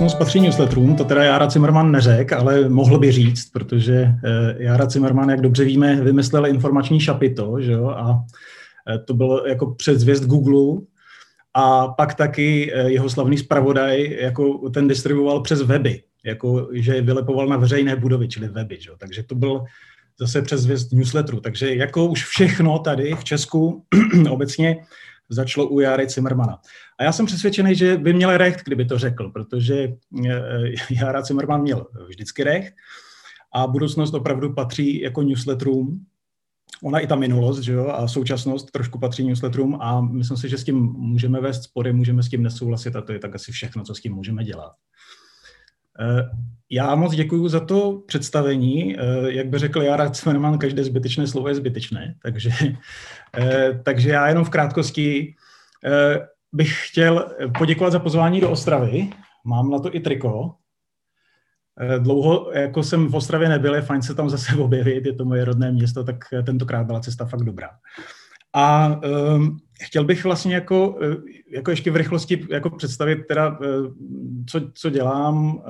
[0.00, 4.90] Budoucnost patří newsletterům, to teda Jára Zimmerman neřekl, ale mohl by říct, protože eh, Jára
[4.90, 8.24] Zimmerman, jak dobře víme, vymyslel informační šapito, že jo, a
[8.94, 10.86] eh, to bylo jako předzvěst Google,
[11.54, 17.46] a pak taky eh, jeho slavný zpravodaj, jako ten distribuoval přes weby, jako že vylepoval
[17.46, 18.90] na veřejné budovy, čili weby, že?
[18.98, 19.64] takže to byl
[20.20, 21.40] zase přes zvěst newsletteru.
[21.40, 23.84] Takže jako už všechno tady v Česku
[24.30, 24.76] obecně
[25.30, 26.58] začalo u Jary Zimmermana.
[27.00, 29.92] A já jsem přesvědčený, že by měl recht, kdyby to řekl, protože
[30.26, 32.74] eh, Jara Zimmerman měl vždycky recht
[33.54, 36.06] a budoucnost opravdu patří jako newsletterům.
[36.82, 40.58] Ona i ta minulost že jo, a současnost trošku patří newsletterům a myslím si, že
[40.58, 43.84] s tím můžeme vést spory, můžeme s tím nesouhlasit a to je tak asi všechno,
[43.84, 44.72] co s tím můžeme dělat.
[46.00, 46.30] Eh,
[46.70, 48.96] já moc děkuji za to představení.
[48.98, 52.50] Eh, jak by řekl Jara Cmeneman, každé zbytečné slovo je zbytečné, takže,
[53.82, 55.34] takže já jenom v krátkosti
[56.52, 59.10] bych chtěl poděkovat za pozvání do Ostravy.
[59.44, 60.54] Mám na to i triko.
[61.98, 65.44] Dlouho, jako jsem v Ostravě nebyl, je fajn se tam zase objevit, je to moje
[65.44, 67.70] rodné město, tak tentokrát byla cesta fakt dobrá.
[68.52, 69.00] A
[69.34, 71.16] um, chtěl bych vlastně jako, eh,
[71.50, 73.66] jako ještě v rychlosti jako představit teda, eh,
[74.46, 75.62] co, co dělám,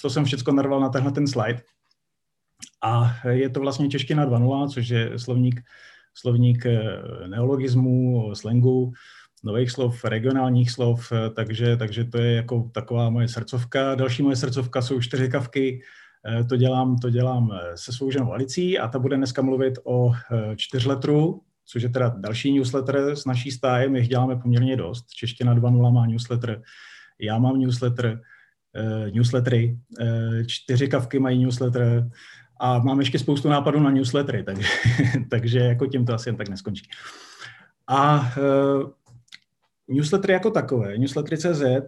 [0.00, 1.62] co jsem všechno narval na tenhle ten slide.
[2.82, 5.60] A je to vlastně čeština 2.0, což je slovník,
[6.14, 6.66] slovník
[7.26, 8.92] neologismů, slangu,
[9.44, 13.94] nových slov, regionálních slov, takže, takže to je jako taková moje srdcovka.
[13.94, 15.82] Další moje srdcovka jsou čtyřikavky,
[16.48, 20.12] to dělám, to dělám se svou ženou Alicí a ta bude dneska mluvit o
[20.56, 25.06] čtyřletru, což je teda další newsletter s naší stáje, my jich děláme poměrně dost.
[25.10, 26.62] Čeština 2.0 má newsletter,
[27.20, 28.20] já mám newsletter,
[29.14, 29.78] newslettery,
[30.46, 32.10] čtyři kavky mají newsletter
[32.60, 34.68] a mám ještě spoustu nápadů na newslettery, takže,
[35.30, 36.88] takže jako tím to asi jen tak neskončí.
[37.88, 38.32] A
[39.90, 41.82] Newslettery jako takové, newslettery.cz eh,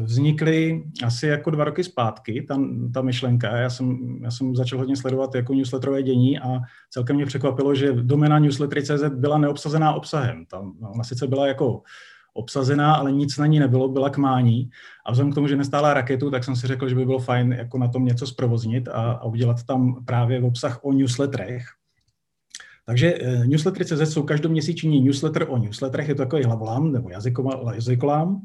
[0.00, 2.60] vznikly asi jako dva roky zpátky, ta,
[2.94, 3.56] ta myšlenka.
[3.56, 6.60] Já jsem, já jsem začal hodně sledovat jako newsletterové dění a
[6.90, 10.46] celkem mě překvapilo, že domena newslettery.cz byla neobsazená obsahem.
[10.46, 11.82] Tam, no, ona sice byla jako
[12.36, 14.70] obsazená, ale nic na ní nebylo, byla k mání.
[15.06, 17.52] A vzhledem k tomu, že nestála raketu, tak jsem si řekl, že by bylo fajn
[17.52, 21.64] jako na tom něco zprovoznit a, a udělat tam právě obsah o newsletterech,
[22.86, 27.10] takže uh, newslettery.cz jsou každoměsíční newsletter o newsletterech, je to takový hlavolám nebo
[27.74, 28.40] jazykolám.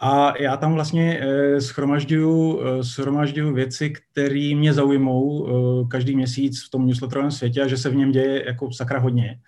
[0.00, 5.48] A já tam vlastně uh, schromažďuju, uh, schromažďuju věci, které mě zaujmou
[5.88, 9.40] každý měsíc v tom newsletterovém světě a že se v něm děje jako sakra hodně.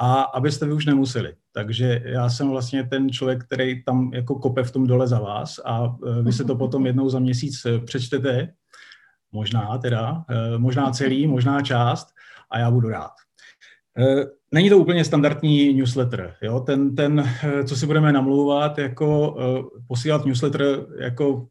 [0.00, 1.34] A abyste vy už nemuseli.
[1.52, 5.60] Takže já jsem vlastně ten člověk, který tam jako kope v tom dole za vás
[5.64, 8.52] a vy se to potom jednou za měsíc přečtete,
[9.32, 10.24] možná teda,
[10.56, 12.08] možná celý, možná část
[12.50, 13.10] a já budu rád.
[13.98, 16.34] Eh, není to úplně standardní newsletter.
[16.42, 16.60] Jo?
[16.60, 21.48] Ten, ten, eh, co si budeme namlouvat, jako uh, posílat newsletter, jako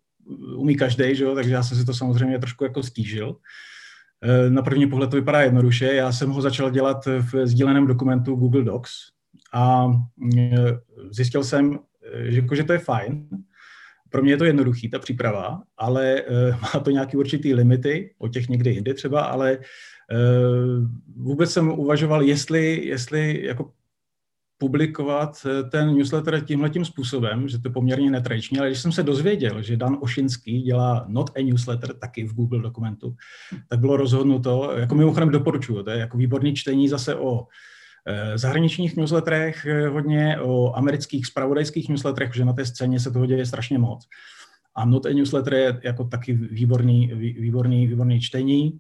[0.56, 3.36] umí každý, že takže já jsem si to samozřejmě trošku jako stížil.
[4.50, 5.94] Na první pohled to vypadá jednoduše.
[5.94, 8.92] Já jsem ho začal dělat v sdíleném dokumentu Google Docs
[9.54, 9.88] a
[11.12, 11.80] zjistil jsem,
[12.24, 13.28] že, že to je fajn.
[14.10, 16.24] Pro mě je to jednoduchý, ta příprava, ale
[16.62, 19.97] má to nějaké určitý limity, o těch někdy jindy třeba, ale Eh,
[21.16, 23.72] vůbec jsem uvažoval, jestli, jestli jako
[24.58, 29.04] publikovat eh, ten newsletter tímhletím způsobem, že to je poměrně netradiční, ale když jsem se
[29.04, 33.16] dozvěděl, že Dan Ošinský dělá not a newsletter taky v Google dokumentu,
[33.70, 37.48] tak bylo rozhodnuto, jako mimochodem doporučuju, to je jako výborný čtení zase o
[38.08, 43.46] eh, zahraničních newsletterech hodně, o amerických spravodajských newsletterech, že na té scéně se toho děje
[43.46, 44.08] strašně moc.
[44.76, 48.80] A not a newsletter je jako taky výborný, výborný, výborný čtení.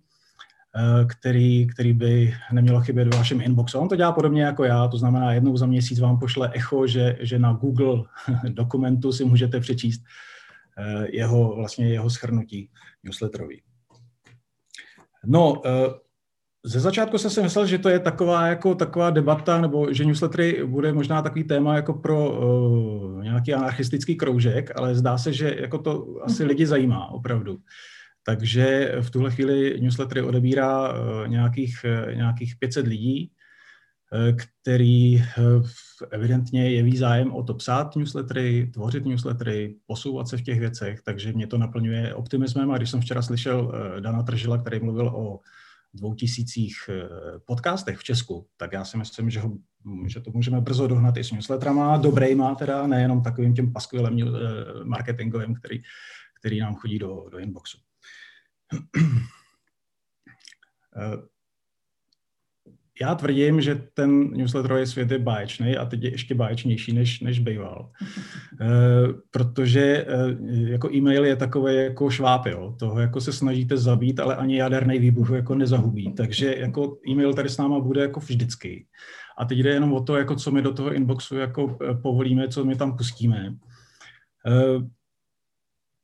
[0.80, 3.80] Eh, který, který by nemělo chybět v vašem inboxu.
[3.80, 7.18] On to dělá podobně jako já, to znamená jednou za měsíc vám pošle echo, že,
[7.20, 8.04] že na Google
[8.50, 10.02] dokumentu si můžete přečíst
[10.78, 12.70] eh, jeho, vlastně jeho schrnutí
[13.03, 13.62] newsletterový.
[15.26, 15.70] No, eh,
[16.66, 20.66] ze začátku jsem si myslel, že to je taková, jako, taková debata, nebo že newslettery
[20.66, 25.78] bude možná takový téma jako pro uh, nějaký anarchistický kroužek, ale zdá se, že jako
[25.78, 27.58] to asi lidi zajímá opravdu.
[28.28, 33.32] Takže v tuhle chvíli newslettery odebírá eh, nějakých, eh, nějakých 500 lidí,
[34.14, 35.24] eh, který
[36.12, 41.34] evidentně jeví zájem o to psát newslettery, tvořit newslettery, posouvat se v těch věcech, takže
[41.34, 42.72] mě to naplňuje optimismem.
[42.72, 45.40] A když jsem včera slyšel Dana Tržila, který mluvil o
[45.94, 46.76] dvou tisících
[47.46, 49.58] podcastech v Česku, tak já si myslím, že, ho,
[50.08, 54.18] že to můžeme brzo dohnat i s newsletterama, dobrejma teda, nejenom takovým tím paskvilem
[54.84, 55.82] marketingovým, který,
[56.40, 57.86] který nám chodí do, do inboxu.
[60.99, 61.17] Eh,
[63.02, 67.40] já tvrdím, že ten newsletterový svět je báječný a teď je ještě báječnější, než, než
[67.40, 67.91] býval.
[68.61, 68.67] E,
[69.31, 70.35] protože e,
[70.72, 72.75] jako e-mail je takový jako šváb, jo.
[72.79, 76.13] Toho jako se snažíte zabít, ale ani jaderný výbuch jako nezahubí.
[76.13, 78.85] Takže jako e-mail tady s náma bude jako vždycky.
[79.37, 82.66] A teď jde jenom o to, jako co my do toho inboxu jako povolíme, co
[82.66, 83.55] my tam pustíme.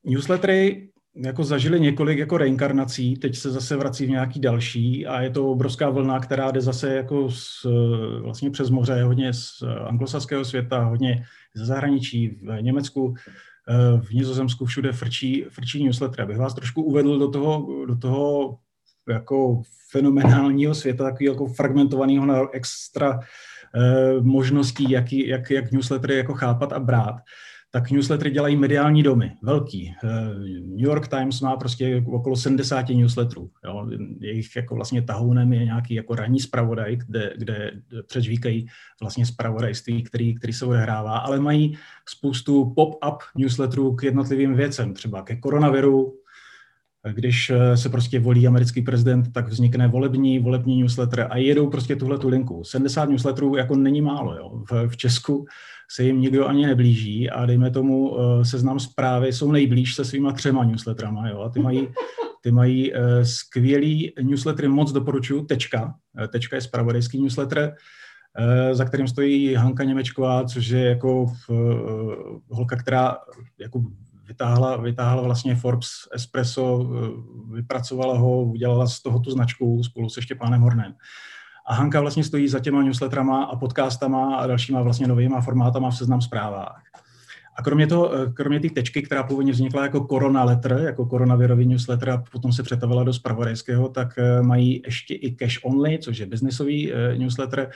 [0.05, 5.29] Newslettery jako zažili několik jako reinkarnací, teď se zase vrací v nějaký další a je
[5.29, 7.65] to obrovská vlna, která jde zase jako z,
[8.21, 11.25] vlastně přes moře, hodně z anglosaského světa, hodně
[11.55, 13.13] ze zahraničí, v Německu,
[14.01, 16.21] v Nizozemsku, všude frčí, frčí newsletter.
[16.21, 18.57] Abych vás trošku uvedl do toho, do toho
[19.09, 19.61] jako
[19.91, 23.19] fenomenálního světa, takový jako fragmentovaného na extra
[23.75, 27.15] eh, možností, jak, jak, jak newslettery jako chápat a brát
[27.75, 29.95] tak newslettery dělají mediální domy, velký.
[30.03, 30.07] Eh,
[30.59, 33.49] New York Times má prostě okolo 70 newsletterů.
[33.65, 33.87] Jo.
[34.19, 37.71] Jejich jako vlastně tahounem je nějaký jako ranní zpravodaj, kde, kde
[38.07, 38.67] předžvíkají
[39.01, 41.77] vlastně zpravodajství, který, který se odehrává, ale mají
[42.09, 46.13] spoustu pop-up newsletterů k jednotlivým věcem, třeba ke koronaviru,
[47.11, 51.95] když eh, se prostě volí americký prezident, tak vznikne volební, volební newsletter a jedou prostě
[51.95, 52.63] tuhle tu linku.
[52.63, 54.35] 70 newsletterů jako není málo.
[54.37, 54.63] Jo.
[54.71, 55.45] V, v Česku
[55.93, 60.31] se jim nikdo ani neblíží a dejme tomu uh, seznam zprávy jsou nejblíž se svýma
[60.31, 61.29] třema newsletterama.
[61.29, 61.41] Jo.
[61.41, 61.87] A ty mají,
[62.41, 65.95] ty mají uh, skvělý newslettery, moc doporučuju, tečka.
[66.31, 67.75] Tečka je spravodajský newsletter,
[68.71, 71.25] za kterým stojí Hanka Němečková, což je jako
[72.49, 73.17] holka, která
[73.59, 73.83] jako
[74.27, 80.21] vytáhla, vytáhla vlastně Forbes Espresso, eh, vypracovala ho, udělala z toho tu značku spolu se
[80.21, 80.93] Štěpánem Hornem.
[81.65, 85.97] A Hanka vlastně stojí za těma newsletterama a podcastama a dalšíma vlastně novýma formátama v
[85.97, 86.83] seznam zprávách.
[87.55, 91.65] A kromě toho, eh, kromě té tečky, která původně vznikla jako korona letter, jako koronavirový
[91.65, 96.17] newsletter a potom se přetavila do spravodajského, tak eh, mají ještě i cash only, což
[96.17, 97.71] je biznisový newsletter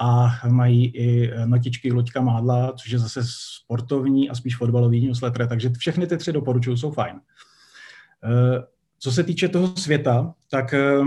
[0.00, 5.70] a mají i notičky Loďka Mádla, což je zase sportovní a spíš fotbalový newsletter, takže
[5.78, 7.20] všechny ty tři doporučuju, jsou fajn.
[8.24, 8.62] Eh,
[8.98, 11.00] co se týče toho světa, tak eh,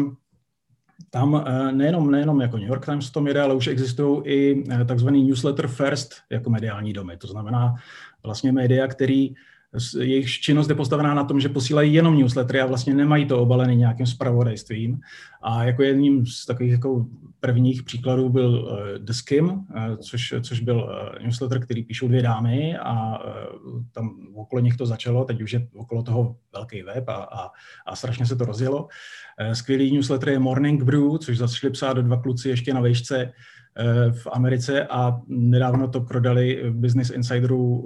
[1.10, 5.24] tam eh, nejenom, nejenom jako New York Times to jede, ale už existují i takzvaný
[5.24, 7.18] newsletter first jako mediální domy.
[7.18, 7.76] To znamená
[8.24, 9.36] vlastně média, který
[10.00, 13.76] jejich činnost je postavená na tom, že posílají jenom newslettery a vlastně nemají to obalený
[13.76, 15.00] nějakým spravodajstvím.
[15.42, 17.06] A jako jedním z takových jako
[17.40, 19.64] prvních příkladů byl uh, The Skim, uh,
[19.96, 23.20] což, což byl uh, newsletter, který píšou dvě dámy a
[23.92, 27.50] tam okolo nich to začalo, teď už je okolo toho velký web a, a,
[27.88, 28.88] a strašně se to rozjelo.
[29.54, 33.32] Skvělý newsletter je Morning Brew, což začali psát dva kluci ještě na vejšce
[34.12, 37.84] v Americe a nedávno to prodali Business Insideru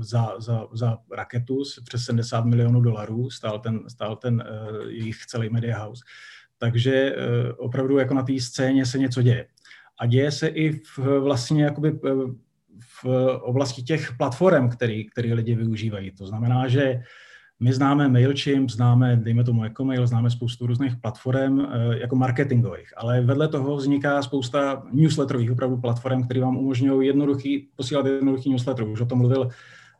[0.00, 4.44] za, za, za raketu přes 70 milionů dolarů, stál ten, stál ten
[4.88, 6.02] jejich celý media house.
[6.58, 9.46] Takže eh, opravdu jako na té scéně se něco děje.
[10.00, 12.10] A děje se i v, vlastně jakoby eh,
[13.02, 13.04] v
[13.42, 16.10] oblasti těch platform, který, který lidi využívají.
[16.10, 17.00] To znamená, že
[17.60, 22.92] my známe MailChimp, známe, dejme tomu jako mail, známe spoustu různých platform eh, jako marketingových,
[22.96, 28.84] ale vedle toho vzniká spousta newsletterových opravdu platform, které vám umožňují jednoduchý, posílat jednoduchý newsletter.
[28.84, 29.48] Už o tom mluvil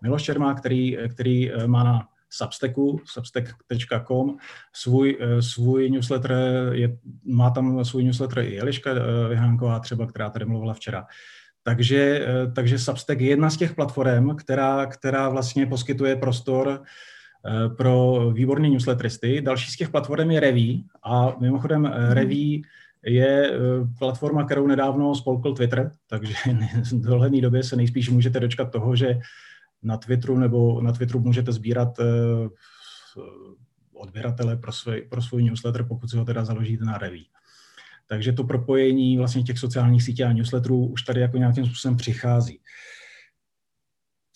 [0.03, 4.37] Miloš Čermá, který, který má na Substacku, substack.com.
[4.73, 6.33] Svůj, eh, svůj newsletter,
[6.73, 11.07] je, má tam svůj newsletter i Eliška eh, Vyhánková třeba, která tady mluvila včera.
[11.63, 16.83] Takže, eh, takže Substack je jedna z těch platform, která, která vlastně poskytuje prostor
[17.77, 19.41] pro výborné newsletteristy.
[19.41, 21.93] Další z těch platform je Reví a mimochodem mhm.
[21.93, 22.63] Reví
[23.07, 23.59] je
[23.99, 26.35] platforma, kterou nedávno spolkl Twitter, takže
[26.93, 29.19] v dohledné době se nejspíš můžete dočkat toho, že
[29.83, 32.05] na Twitteru nebo na Twitteru můžete sbírat eh,
[33.93, 37.27] odběratele pro svůj, pro svůj newsletter, pokud si ho teda založíte na Reví.
[38.07, 42.61] Takže to propojení vlastně těch sociálních sítí a newsletterů už tady jako nějakým způsobem přichází.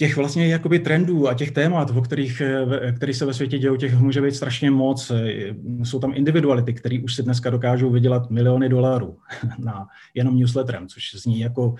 [0.02, 3.78] Těch vlastně jakoby trendů a těch témat, o kterých, eh, který se ve světě dějí,
[3.78, 5.10] těch může být strašně moc.
[5.10, 9.18] Eh, jsou tam individuality, které už si dneska dokážou vydělat miliony dolarů
[9.58, 11.74] na jenom newsletterem, což zní jako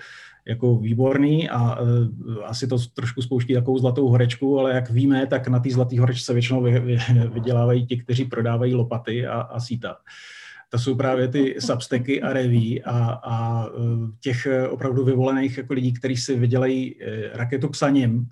[0.45, 1.87] jako výborný a uh,
[2.43, 6.33] asi to trošku spouští takovou zlatou horečku, ale jak víme, tak na té zlaté horečce
[6.33, 6.97] většinou vy, vy,
[7.33, 9.95] vydělávají ti, kteří prodávají lopaty a, a síta.
[10.73, 13.65] To jsou právě ty substacky a reví a, a
[14.19, 18.27] těch opravdu vyvolených jako lidí, kteří si vydělají e, raketu psaním,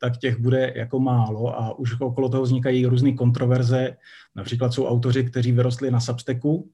[0.00, 3.96] tak těch bude jako málo a už okolo toho vznikají různé kontroverze.
[4.34, 6.70] Například jsou autoři, kteří vyrostli na Substacku,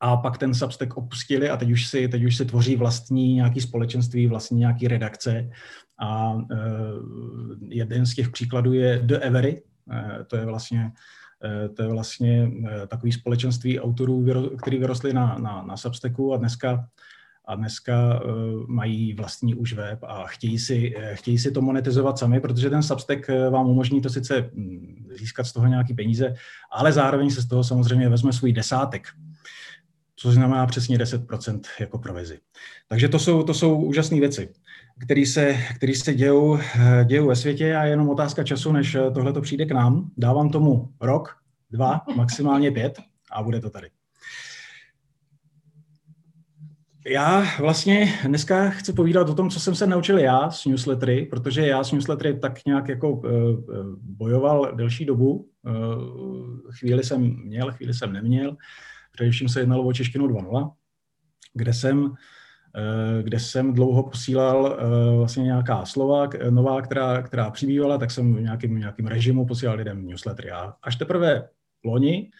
[0.00, 3.60] a pak ten Substack opustili a teď už si, teď už si tvoří vlastní nějaký
[3.60, 5.50] společenství, vlastní nějaký redakce.
[6.00, 6.38] A
[7.68, 9.62] jeden z těch příkladů je The Every,
[10.26, 10.92] to je vlastně
[11.74, 12.50] to je vlastně
[12.86, 14.26] takový společenství autorů,
[14.62, 16.88] který vyrostli na, na, na Substacku a dneska
[17.50, 18.30] a dneska uh,
[18.66, 23.30] mají vlastní už web a chtějí si, chtějí si to monetizovat sami, protože ten Substack
[23.50, 26.34] vám umožní to sice um, získat z toho nějaké peníze,
[26.70, 29.08] ale zároveň se z toho samozřejmě vezme svůj desátek,
[30.16, 32.38] což znamená přesně 10% jako provizi.
[32.88, 34.48] Takže to jsou, to jsou úžasné věci,
[35.04, 36.58] které se, který se dějou,
[37.04, 40.10] dějou ve světě a je jenom otázka času, než tohle to přijde k nám.
[40.16, 41.36] Dávám tomu rok,
[41.70, 43.00] dva, maximálně pět
[43.32, 43.90] a bude to tady.
[47.06, 51.66] Já vlastně dneska chci povídat o tom, co jsem se naučil já s newslettery, protože
[51.66, 53.24] já s newslettery tak nějak jako uh,
[54.02, 55.48] bojoval delší dobu.
[56.78, 58.56] Chvíli jsem měl, chvíli jsem neměl.
[59.12, 60.72] Především se jednalo o češtinu 2.0,
[61.54, 62.14] kde jsem,
[63.22, 68.40] kde jsem dlouho posílal uh, vlastně nějaká slova nová, která, která přibývala, tak jsem v
[68.40, 70.50] nějakým, nějakým režimu posílal lidem newslettery.
[70.50, 71.48] A až teprve
[71.84, 72.30] loni,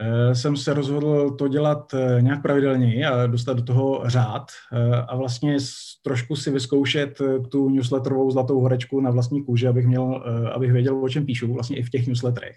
[0.00, 4.96] Eh, jsem se rozhodl to dělat eh, nějak pravidelněji a dostat do toho řád eh,
[4.96, 5.56] a vlastně
[6.02, 7.18] trošku si vyzkoušet
[7.50, 11.76] tu newsletterovou zlatou horečku na vlastní kůži, abych, měl, abych věděl, o čem píšu, vlastně
[11.76, 12.56] i v těch newsletterech.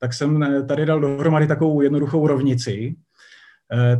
[0.00, 2.96] Tak jsem tady dal dohromady takovou jednoduchou rovnici.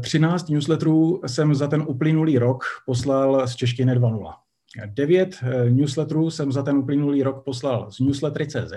[0.01, 4.35] 13 newsletterů jsem za ten uplynulý rok poslal z češtiny 2.0.
[4.87, 5.37] 9
[5.71, 8.73] newsletterů jsem za ten uplynulý rok poslal z newslettery.cz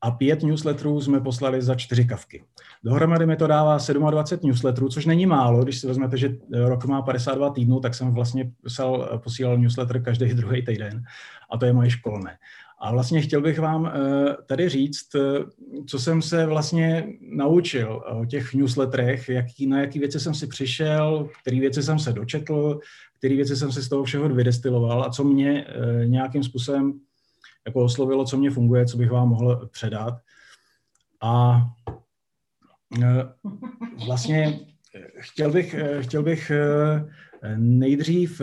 [0.00, 2.44] a pět newsletterů jsme poslali za čtyři kavky.
[2.84, 3.78] Dohromady mi to dává
[4.10, 8.14] 27 newsletterů, což není málo, když si vezmete, že rok má 52 týdnů, tak jsem
[8.14, 11.02] vlastně psal, posílal newsletter každý druhý týden
[11.50, 12.38] a to je moje školné.
[12.78, 15.20] A vlastně chtěl bych vám eh, tady říct, eh,
[15.86, 21.28] co jsem se vlastně naučil o těch newsletterech, jaký, na jaký věci jsem si přišel,
[21.42, 22.80] které věci jsem se dočetl,
[23.18, 27.00] které věci jsem si z toho všeho vydestiloval a co mě eh, nějakým způsobem
[27.66, 30.14] jako oslovilo, co mě funguje, co bych vám mohl předat.
[31.22, 31.62] A
[34.06, 34.60] vlastně
[35.18, 36.52] chtěl bych, chtěl bych
[37.56, 38.42] nejdřív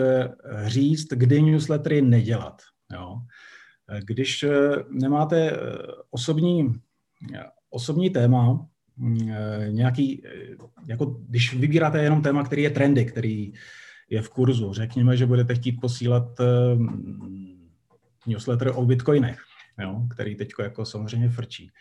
[0.66, 2.62] říct, kdy newslettery nedělat.
[2.94, 3.22] Jo.
[4.00, 4.46] Když
[4.90, 5.58] nemáte
[6.12, 6.74] osobní,
[7.70, 8.68] osobní téma,
[9.68, 10.24] nějaký,
[10.88, 13.54] jako když vybíráte jenom téma, který je trendy, který
[14.10, 16.28] je v kurzu, řekněme, že budete chtít posílat
[18.28, 19.40] newsletter o bitcoinech,
[19.82, 21.72] jo, který teď jako samozřejmě frčí.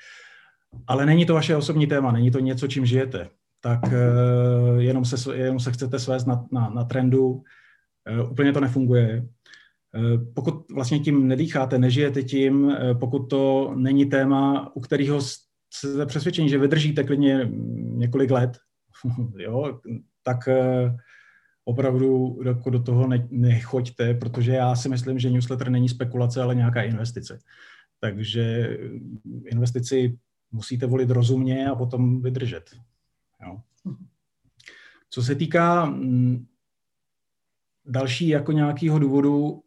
[0.86, 3.28] Ale není to vaše osobní téma, není to něco, čím žijete.
[3.60, 3.80] Tak
[4.78, 7.42] jenom, se, jenom se chcete svést na, na, na trendu,
[8.30, 9.26] úplně to nefunguje.
[9.94, 16.48] Uh, pokud vlastně tím nedýcháte, nežijete tím, pokud to není téma, u kterého jste přesvědčení,
[16.48, 18.58] že vydržíte klidně několik let,
[19.38, 19.80] jo,
[20.22, 20.48] tak
[21.64, 26.54] opravdu jako do toho ne, nechoďte, protože já si myslím, že newsletter není spekulace, ale
[26.54, 27.38] nějaká investice.
[28.00, 28.76] Takže
[29.46, 30.18] investici
[30.52, 32.70] musíte volit rozumně a potom vydržet.
[33.46, 33.60] Jo.
[35.10, 36.46] Co se týká mm,
[37.86, 39.62] další jako nějakého důvodu,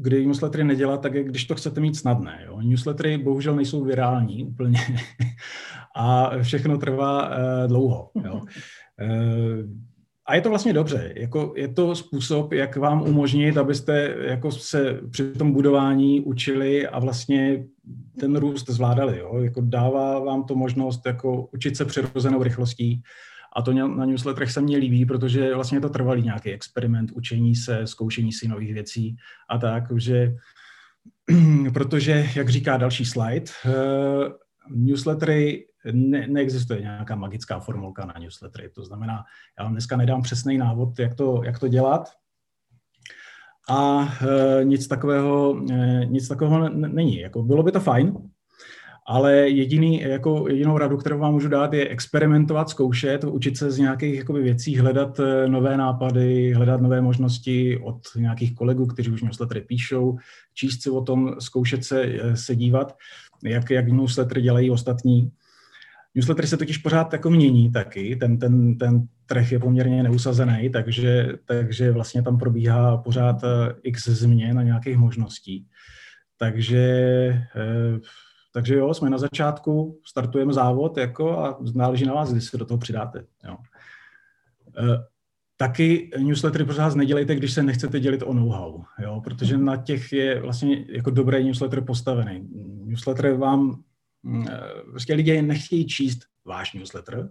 [0.00, 2.42] kdy newslettery nedělat, tak je, když to chcete mít snadné.
[2.46, 2.60] Jo.
[2.60, 4.78] Newslettery bohužel nejsou virální úplně
[5.96, 7.34] a všechno trvá uh,
[7.68, 8.10] dlouho.
[8.24, 8.34] Jo.
[8.34, 8.40] Uh,
[10.30, 11.12] a je to vlastně dobře.
[11.16, 16.98] Jako je to způsob, jak vám umožnit, abyste jako se při tom budování učili a
[16.98, 17.64] vlastně
[18.20, 19.18] ten růst zvládali.
[19.18, 19.38] Jo?
[19.38, 23.02] Jako dává vám to možnost jako učit se přirozenou rychlostí.
[23.56, 27.56] A to na newsletterech se mně líbí, protože vlastně je to trvalý nějaký experiment, učení
[27.56, 29.16] se, zkoušení si nových věcí
[29.50, 30.34] a tak, že
[31.72, 33.72] protože, jak říká další slide, uh,
[34.70, 38.70] newslettery ne, neexistuje nějaká magická formulka na newslettery.
[38.70, 39.24] To znamená,
[39.58, 42.08] já vám dneska nedám přesný návod, jak to, jak to dělat,
[43.70, 44.08] a
[44.60, 47.20] e, nic takového, e, nic takového n- není.
[47.20, 48.30] Jako, bylo by to fajn,
[49.10, 53.78] ale jediný, jako jedinou radu, kterou vám můžu dát, je experimentovat, zkoušet, učit se z
[53.78, 59.22] nějakých jakoby, věcí, hledat e, nové nápady, hledat nové možnosti od nějakých kolegů, kteří už
[59.22, 60.18] newslettery píšou,
[60.54, 62.96] číst si o tom, zkoušet se, e, se dívat,
[63.44, 65.30] jak, jak newsletter dělají ostatní
[66.14, 71.28] Newslettery se totiž pořád jako mění taky, ten, ten, ten trh je poměrně neusazený, takže,
[71.44, 75.66] takže vlastně tam probíhá pořád eh, x změn a nějakých možností.
[76.38, 76.82] Takže,
[77.56, 77.98] eh,
[78.52, 82.64] takže jo, jsme na začátku, startujeme závod jako a náleží na vás, kdy se do
[82.64, 83.24] toho přidáte.
[83.44, 83.56] Jo.
[84.78, 85.04] Eh,
[85.56, 90.40] taky newslettery pořád nedělejte, když se nechcete dělit o know-how, jo, protože na těch je
[90.40, 92.48] vlastně jako dobrý newsletter postavený.
[92.84, 93.82] Newsletter vám
[94.22, 97.30] Mm, eh, prostě lidé nechtějí číst váš newsletter,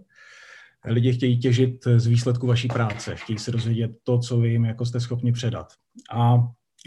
[0.84, 4.86] lidi chtějí těžit z výsledku vaší práce, chtějí se dozvědět to, co vy jim jako
[4.86, 5.72] jste schopni předat.
[6.10, 6.38] A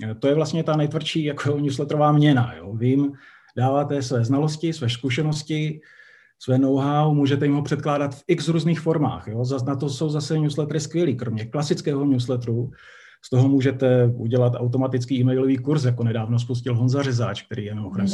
[0.03, 2.53] eh, to je vlastně ta nejtvrdší jako newsletterová měna.
[2.55, 2.77] Jo.
[2.81, 3.11] Jim
[3.57, 5.81] dáváte své znalosti, své zkušenosti,
[6.39, 9.27] své know-how, můžete jim ho předkládat v x různých formách.
[9.27, 9.43] Jo?
[9.67, 12.71] Na to jsou zase newslettery skvělý, kromě klasického newsletteru,
[13.25, 18.07] z toho můžete udělat automatický e-mailový kurz, jako nedávno spustil Honza Řezáč, který je mimochodem,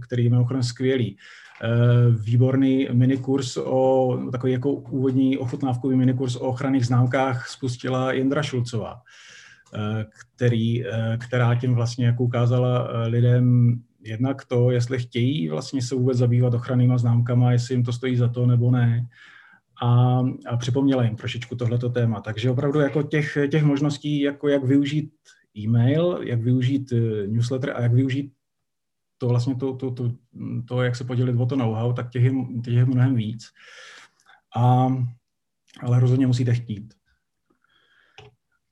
[0.00, 1.16] který je mimochodem skvělý.
[1.62, 1.68] Eh,
[2.10, 9.00] výborný minikurs o, takový jako úvodní ochutnávkový minikurs o ochranných známkách spustila Jindra Šulcová,
[9.74, 13.74] eh, který, eh, která tím vlastně jako ukázala lidem
[14.06, 18.28] jednak to, jestli chtějí vlastně se vůbec zabývat ochrannýma známkama, jestli jim to stojí za
[18.28, 19.08] to nebo ne.
[19.82, 22.20] A, a připomněla jim trošičku tohleto téma.
[22.20, 25.12] Takže opravdu jako těch, těch možností, jako jak využít
[25.58, 26.92] e-mail, jak využít
[27.26, 28.32] newsletter a jak využít
[29.18, 30.12] to vlastně to, to, to,
[30.68, 32.32] to, jak se podělit o to know-how, tak těch je,
[32.64, 33.48] těch je mnohem víc.
[34.56, 34.88] A,
[35.80, 36.94] ale rozhodně musíte chtít.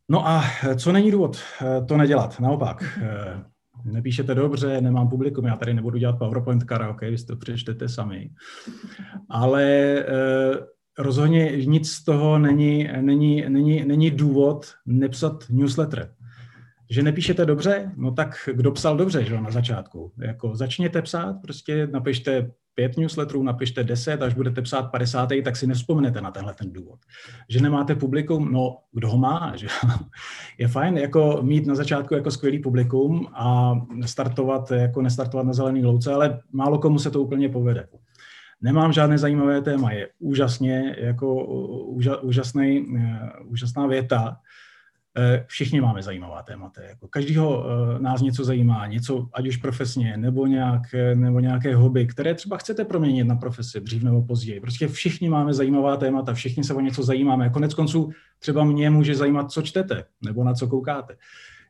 [0.09, 0.45] No a
[0.77, 2.41] co není důvod eh, to nedělat?
[2.41, 3.45] Naopak, eh,
[3.85, 8.31] nepíšete dobře, nemám publikum, já tady nebudu dělat PowerPoint karaoke, vy si to přečtete sami.
[9.29, 10.05] Ale eh,
[10.99, 16.11] rozhodně nic z toho není, není, není, není důvod nepsat newsletter
[16.91, 20.13] že nepíšete dobře, no tak kdo psal dobře, že na začátku.
[20.19, 25.29] Jako začněte psát, prostě napište pět newsletterů, napište deset, až budete psát 50.
[25.45, 26.99] tak si nevzpomenete na tenhle ten důvod.
[27.49, 29.67] Že nemáte publikum, no kdo ho má, že
[30.59, 33.75] je fajn jako mít na začátku jako skvělý publikum a
[34.07, 37.87] startovat, jako nestartovat na zelený louce, ale málo komu se to úplně povede.
[38.63, 41.45] Nemám žádné zajímavé téma, je úžasně, jako
[42.23, 44.37] úžasný, eh, úžasná věta,
[45.47, 46.83] všichni máme zajímavá témata.
[46.83, 51.75] Jako každýho eh, nás něco zajímá, něco, ať už profesně, nebo, nějak, eh, nebo nějaké
[51.75, 54.61] hobby, které třeba chcete proměnit na profesi dřív nebo později.
[54.61, 57.51] Prostě všichni máme zajímavá témata, všichni se o něco zajímáme.
[57.51, 61.17] Konec konců třeba mě může zajímat, co čtete, nebo na co koukáte.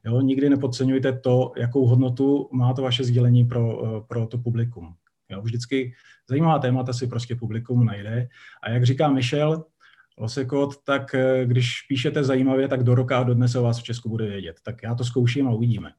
[0.04, 4.94] Jo, nikdy nepodceňujte to, jakou hodnotu má to vaše sdělení pro, pro to publikum.
[5.30, 5.92] Jo, vždycky
[6.28, 8.28] zajímavá témata si prostě publikum najde.
[8.62, 9.64] A jak říká Michel,
[10.18, 13.82] Losekot, tak eh, když píšete zajímavě, tak do roka a do dnes o vás v
[13.82, 14.56] Česku bude vědět.
[14.62, 15.90] Tak já to zkouším a uvidíme.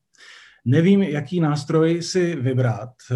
[0.65, 2.89] Nevím, jaký nástroj si vybrat.
[3.11, 3.15] Eh,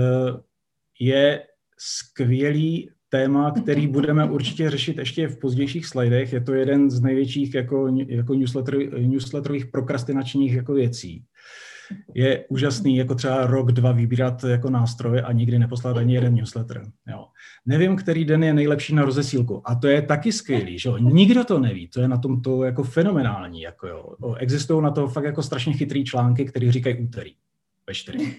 [0.99, 1.43] je
[1.77, 6.33] skvělý téma, který budeme určitě řešit ještě v pozdějších slidech.
[6.33, 11.25] Je to jeden z největších jako, jako newsletter, newsletterových prokrastinačních jako věcí
[12.13, 16.81] je úžasný jako třeba rok, dva vybírat jako nástroj a nikdy neposlat ani jeden newsletter.
[17.07, 17.25] Jo.
[17.65, 19.61] Nevím, který den je nejlepší na rozesílku.
[19.65, 20.97] A to je taky skvělý, že jo.
[20.97, 23.61] Nikdo to neví, to je na tom to jako fenomenální.
[23.61, 24.35] Jako jo.
[24.37, 27.31] Existují na to fakt jako strašně chytrý články, které říkají úterý
[27.87, 28.35] ve čtyři.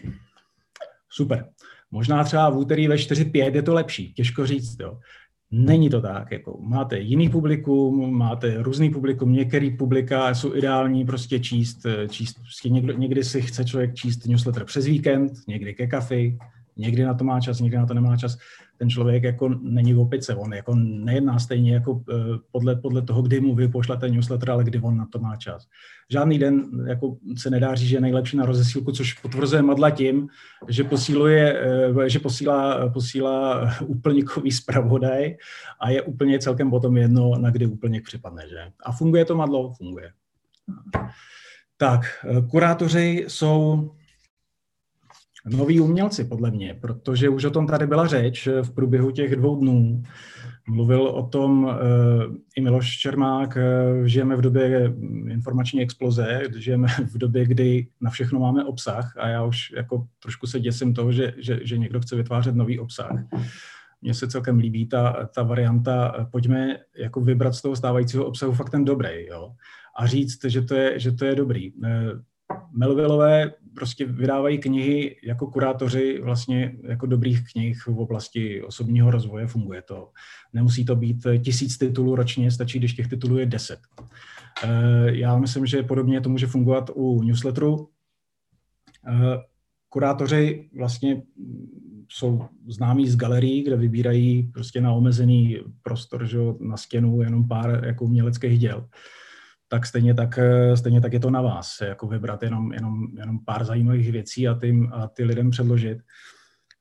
[1.09, 1.49] Super.
[1.91, 4.77] Možná třeba v úterý ve 4.5 je to lepší, těžko říct.
[4.81, 4.99] Jo.
[5.53, 6.33] Není to tak.
[6.33, 12.69] Jako máte jiný publikum, máte různý publikum, některý publika jsou ideální prostě číst, číst prostě
[12.69, 16.39] někdo, někdy si chce člověk číst newsletter přes víkend, někdy ke kafi,
[16.77, 18.39] někdy na to má čas, někdy na to nemá čas
[18.81, 22.15] ten člověk jako není v opice, on jako nejedná stejně jako eh,
[22.51, 25.67] podle, podle toho, kdy mu vy pošlete newsletter, ale kdy on na to má čas.
[26.11, 30.29] Žádný den jako se nedá říct, že je nejlepší na rozesílku, což potvrzuje Madla tím,
[30.69, 31.61] že, posíluje,
[32.07, 35.37] eh, že posílá, posílá úplníkový zpravodaj
[35.81, 38.49] a je úplně celkem potom jedno, na kdy úplněk připadne.
[38.49, 38.73] Že?
[38.85, 39.75] A funguje to Madlo?
[39.75, 40.13] Funguje.
[41.77, 43.91] Tak, eh, kurátoři jsou
[45.47, 49.57] noví umělci, podle mě, protože už o tom tady byla řeč v průběhu těch dvou
[49.57, 50.03] dnů.
[50.69, 51.73] Mluvil o tom uh,
[52.57, 54.95] i Miloš Čermák, uh, žijeme v době
[55.29, 60.47] informační exploze, žijeme v době, kdy na všechno máme obsah a já už jako trošku
[60.47, 63.13] se děsím toho, že, že, že někdo chce vytvářet nový obsah.
[64.03, 68.71] Mně se celkem líbí ta, ta varianta, pojďme jako vybrat z toho stávajícího obsahu fakt
[68.71, 69.53] ten dobrý, jo?
[69.97, 71.73] a říct, že to je, že to je dobrý.
[72.73, 79.47] Uh, Melvillové prostě vydávají knihy jako kurátoři vlastně jako dobrých knih v oblasti osobního rozvoje,
[79.47, 80.11] funguje to.
[80.53, 83.79] Nemusí to být tisíc titulů ročně, stačí, když těch titulů je deset.
[84.65, 87.89] Eh, já myslím, že podobně to může fungovat u newsletteru.
[89.09, 89.37] Eh,
[89.89, 91.23] kurátoři vlastně
[92.09, 97.85] jsou známí z galerií, kde vybírají prostě na omezený prostor, že na stěnu jenom pár
[97.85, 98.89] jako uměleckých děl
[99.71, 103.45] tak stejně tak, eh, stejně tak je to na vás, jako vybrat jenom, jenom, jenom
[103.45, 105.99] pár zajímavých věcí a ty, a ty lidem předložit.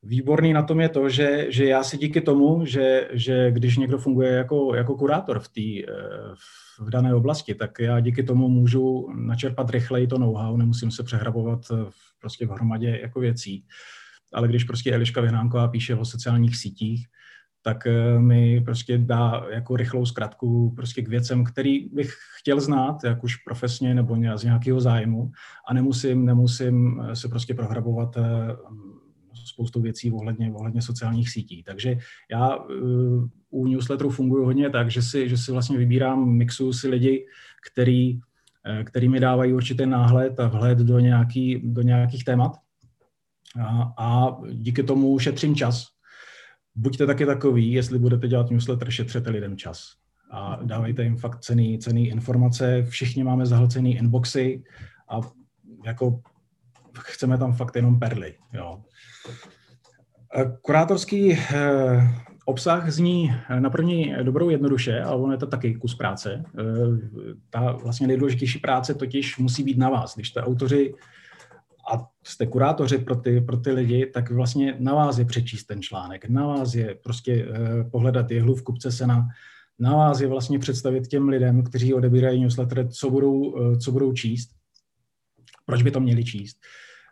[0.03, 3.97] Výborný na tom je to, že, že já si díky tomu, že, že když někdo
[3.97, 5.91] funguje jako, jako kurátor v, tý, eh,
[6.79, 11.69] v dané oblasti, tak já díky tomu můžu načerpat rychleji to know-how, nemusím se přehrabovat
[11.69, 13.65] v, prostě v hromadě jako věcí.
[14.33, 17.07] Ale když prostě Eliška Vyhnánková píše o sociálních sítích,
[17.61, 23.03] tak eh, mi prostě dá jako rychlou zkratku prostě k věcem, který bych chtěl znát,
[23.03, 25.31] jak už profesně nebo z nějakého zájmu
[25.67, 28.17] a nemusím, nemusím se prostě prohrabovat
[29.45, 31.63] spoustu věcí ohledně, ohledně sociálních sítí.
[31.63, 31.97] Takže
[32.31, 32.57] já
[33.49, 37.25] u newsletteru funguji hodně tak, že si, že si vlastně vybírám, mixu si lidi,
[37.71, 38.19] který,
[38.83, 42.51] který mi dávají určitý náhled a vhled do, nějaký, do nějakých témat.
[43.61, 45.98] A, a díky tomu šetřím čas.
[46.79, 49.93] Buďte taky takový, jestli budete dělat newsletter, šetřete lidem čas
[50.31, 52.85] a dávejte jim fakt cený, cený informace.
[52.89, 54.63] Všichni máme zahlcený inboxy
[55.09, 55.19] a
[55.85, 56.21] jako
[56.99, 58.35] chceme tam fakt jenom perly.
[58.53, 58.81] Jo.
[60.61, 62.15] Kurátorský eh,
[62.45, 66.43] obsah zní na první dobrou jednoduše, ale ono je to taky kus práce.
[66.59, 66.63] Eh,
[67.49, 70.15] ta vlastně nejdůležitější práce totiž musí být na vás.
[70.15, 70.93] Když jste autoři
[71.93, 75.81] a jste kurátoři pro ty, pro ty lidi, tak vlastně na vás je přečíst ten
[75.81, 79.27] článek, na vás je prostě eh, pohledat jehlu v kupce sena,
[79.79, 84.49] na vás je vlastně představit těm lidem, kteří odebírají newsletter, co budou, co budou číst,
[85.65, 86.57] proč by to měli číst.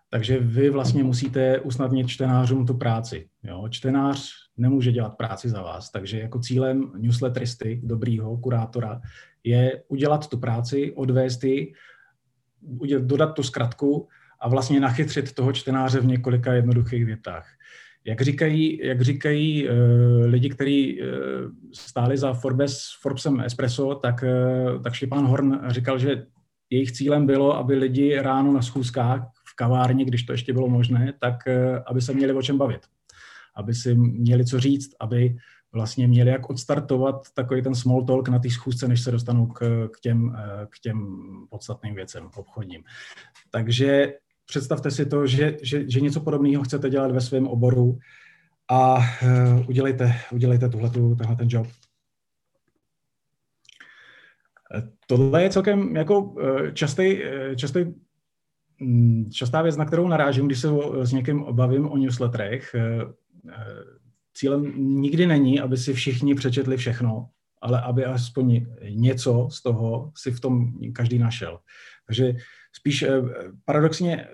[0.09, 3.29] Takže vy vlastně musíte usnadnit čtenářům tu práci.
[3.43, 3.65] Jo?
[3.69, 9.01] Čtenář nemůže dělat práci za vás, takže jako cílem newsletteristy, dobrýho kurátora,
[9.43, 11.73] je udělat tu práci, odvést ji,
[12.99, 14.07] dodat tu zkratku
[14.39, 17.47] a vlastně nachytřit toho čtenáře v několika jednoduchých větách.
[18.05, 19.75] Jak říkají, jak říkají uh,
[20.25, 21.07] lidi, kteří uh,
[21.73, 26.25] stáli za Forbes, Forbesem Espresso, tak, uh, tak Šlipán Horn říkal, že
[26.69, 31.47] jejich cílem bylo, aby lidi ráno na schůzkách kavárně, když to ještě bylo možné, tak
[31.47, 32.81] eh, aby se měli o čem bavit.
[33.55, 35.35] Aby si měli co říct, aby
[35.73, 39.89] vlastně měli jak odstartovat takový ten small talk na té schůzce, než se dostanou k,
[39.93, 40.37] k, těm,
[40.69, 41.17] k těm
[41.49, 42.83] podstatným věcem obchodním.
[43.51, 44.13] Takže
[44.47, 47.99] představte si to, že, že, že něco podobného chcete dělat ve svém oboru
[48.67, 51.67] a uh, udělejte, udělejte tuhletu, tenhle ten job.
[55.07, 56.35] Tohle je celkem jako
[56.73, 57.17] častý,
[57.55, 57.85] častý
[58.81, 60.67] Mm, častá věc, na kterou narážím, když se
[61.01, 63.01] s někým obavím o newsletterech, eh,
[63.49, 63.83] eh,
[64.33, 67.29] cílem nikdy není, aby si všichni přečetli všechno,
[67.61, 71.59] ale aby aspoň něco z toho si v tom každý našel.
[72.07, 72.33] Takže
[72.77, 73.21] spíš eh,
[73.65, 74.27] paradoxně,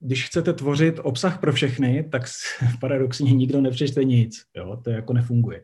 [0.00, 2.22] když chcete tvořit obsah pro všechny, tak
[2.80, 4.42] paradoxně nikdo nepřečte nic.
[4.56, 4.80] Jo?
[4.84, 5.62] To jako nefunguje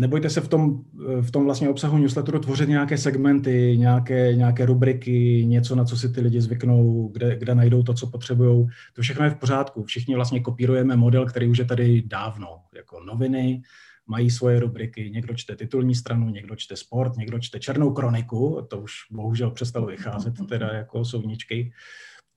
[0.00, 0.82] nebojte se v tom,
[1.20, 6.08] v tom vlastně obsahu newsletteru tvořit nějaké segmenty, nějaké, nějaké rubriky, něco, na co si
[6.08, 8.66] ty lidi zvyknou, kde, kde najdou to, co potřebují.
[8.94, 9.82] To všechno je v pořádku.
[9.84, 12.62] Všichni vlastně kopírujeme model, který už je tady dávno.
[12.76, 13.62] Jako noviny
[14.06, 15.10] mají svoje rubriky.
[15.10, 18.66] Někdo čte titulní stranu, někdo čte sport, někdo čte černou kroniku.
[18.70, 21.72] To už bohužel přestalo vycházet, teda jako souvničky.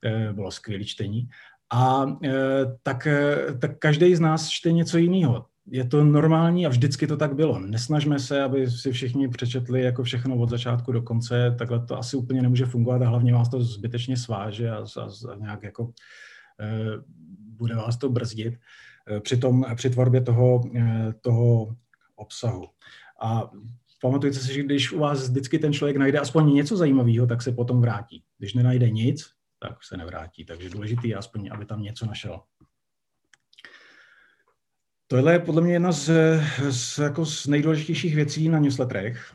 [0.04, 1.28] Eh, bylo skvělé čtení.
[1.72, 2.30] A eh,
[2.82, 7.16] tak, eh, tak každý z nás čte něco jiného je to normální a vždycky to
[7.16, 7.58] tak bylo.
[7.58, 12.16] Nesnažme se, aby si všichni přečetli jako všechno od začátku do konce, takhle to asi
[12.16, 15.92] úplně nemůže fungovat a hlavně vás to zbytečně sváže a, a, a nějak jako
[16.60, 16.90] e,
[17.58, 18.54] bude vás to brzdit
[19.20, 21.76] při, tom, při tvorbě toho, e, toho
[22.16, 22.68] obsahu.
[23.22, 23.50] A
[24.02, 27.52] pamatujte si, že když u vás vždycky ten člověk najde aspoň něco zajímavého, tak se
[27.52, 28.22] potom vrátí.
[28.38, 30.44] Když nenajde nic, tak se nevrátí.
[30.44, 32.40] Takže důležitý je aspoň, aby tam něco našel.
[35.08, 36.10] Tohle je podle mě jedna z,
[36.70, 39.32] z, jako z nejdůležitějších věcí na newsletterech.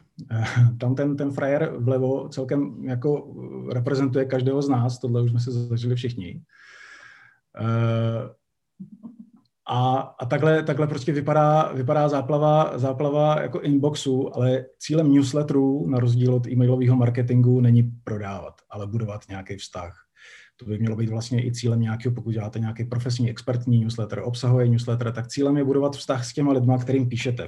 [0.79, 3.34] Tam ten, ten frajer vlevo celkem jako
[3.73, 6.41] reprezentuje každého z nás, tohle už jsme se zažili všichni.
[9.73, 15.99] A, a takhle, takhle prostě vypadá, vypadá záplava, záplava jako inboxu, ale cílem newsletterů, na
[15.99, 19.97] rozdíl od e-mailového marketingu, není prodávat, ale budovat nějaký vztah.
[20.57, 24.67] To by mělo být vlastně i cílem nějakého, pokud děláte nějaký profesní expertní newsletter, obsahuje
[24.67, 27.47] newsletter, tak cílem je budovat vztah s těma lidma, kterým píšete.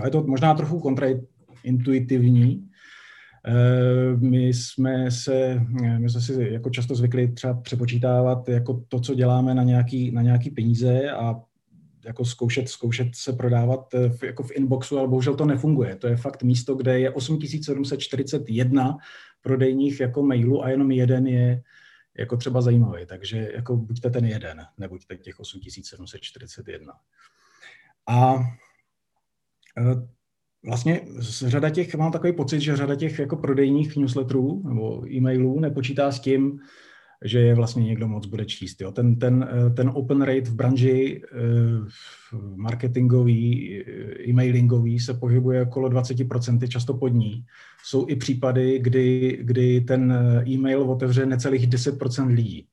[0.00, 2.69] A je to možná trochu kontraintuitivní.
[3.46, 5.60] Eh, my jsme se,
[5.98, 10.22] my jsme si jako často zvykli třeba přepočítávat jako to, co děláme na nějaký, na
[10.22, 11.34] nějaký peníze a
[12.04, 15.96] jako zkoušet, zkoušet se prodávat v, jako v inboxu, ale bohužel to nefunguje.
[15.96, 18.96] To je fakt místo, kde je 8741
[19.40, 21.62] prodejních jako mailů a jenom jeden je,
[22.18, 23.06] jako třeba zajímavý.
[23.06, 26.92] Takže jako buďte ten jeden, nebuďte těch 8741.
[28.06, 28.34] A
[29.78, 30.08] e,
[30.64, 36.12] vlastně řada těch, mám takový pocit, že řada těch jako prodejních newsletterů nebo e-mailů nepočítá
[36.12, 36.60] s tím,
[37.24, 38.80] že je vlastně někdo moc bude číst.
[38.80, 38.92] Jo.
[38.92, 41.38] Ten, ten, eh, ten open rate v branži eh,
[42.56, 47.44] marketingový, eh, e-mailingový se pohybuje okolo 20%, často pod ní.
[47.84, 50.12] Jsou i případy, kdy, kdy ten
[50.46, 52.66] e-mail otevře necelých 10% lidí.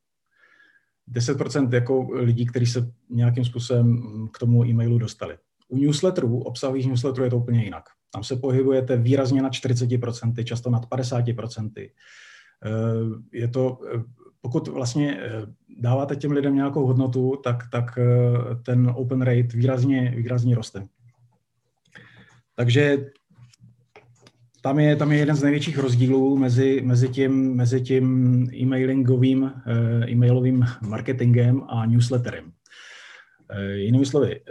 [1.08, 4.02] 10% jako lidí, kteří se nějakým způsobem
[4.34, 5.38] k tomu e-mailu dostali.
[5.68, 7.84] U newsletterů, obsahových newsletterů je to úplně jinak.
[8.14, 11.90] Tam se pohybujete výrazně na 40%, často nad 50%.
[13.34, 13.80] Je to
[14.42, 15.20] pokud vlastně
[15.80, 18.00] dáváte těm lidem nějakou hodnotu, tak, tak
[18.66, 20.88] ten open rate výrazně, výrazně roste.
[22.56, 22.98] Takže
[24.62, 29.52] tam je, tam je jeden z největších rozdílů mezi, mezi tím, mezi tím e-mailingovým,
[30.08, 32.52] e-mailovým marketingem a newsletterem.
[33.74, 34.42] Jinými slovy,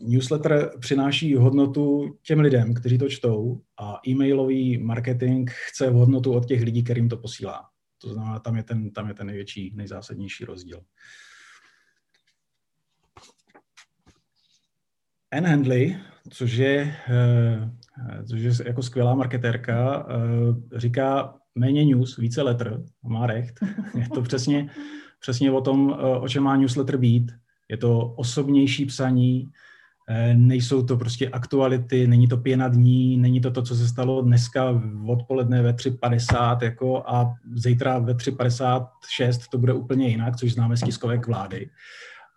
[0.00, 6.62] newsletter přináší hodnotu těm lidem, kteří to čtou a e-mailový marketing chce hodnotu od těch
[6.62, 7.68] lidí, kterým to posílá.
[7.98, 10.82] To znamená, tam je ten, tam je ten největší, nejzásadnější rozdíl.
[15.32, 15.96] Anne Handley,
[16.30, 17.70] což je, eh,
[18.28, 23.60] což je jako skvělá marketérka, eh, říká méně news, více letter, má recht.
[23.98, 24.70] Je to přesně,
[25.20, 27.32] přesně o tom, eh, o čem má newsletter být.
[27.68, 29.48] Je to osobnější psaní,
[30.34, 34.82] nejsou to prostě aktuality, není to pěna dní, není to to, co se stalo dneska
[35.06, 40.80] odpoledne ve 3.50 jako a zítra ve 3.56 to bude úplně jinak, což známe z
[40.80, 41.70] tiskovek vlády.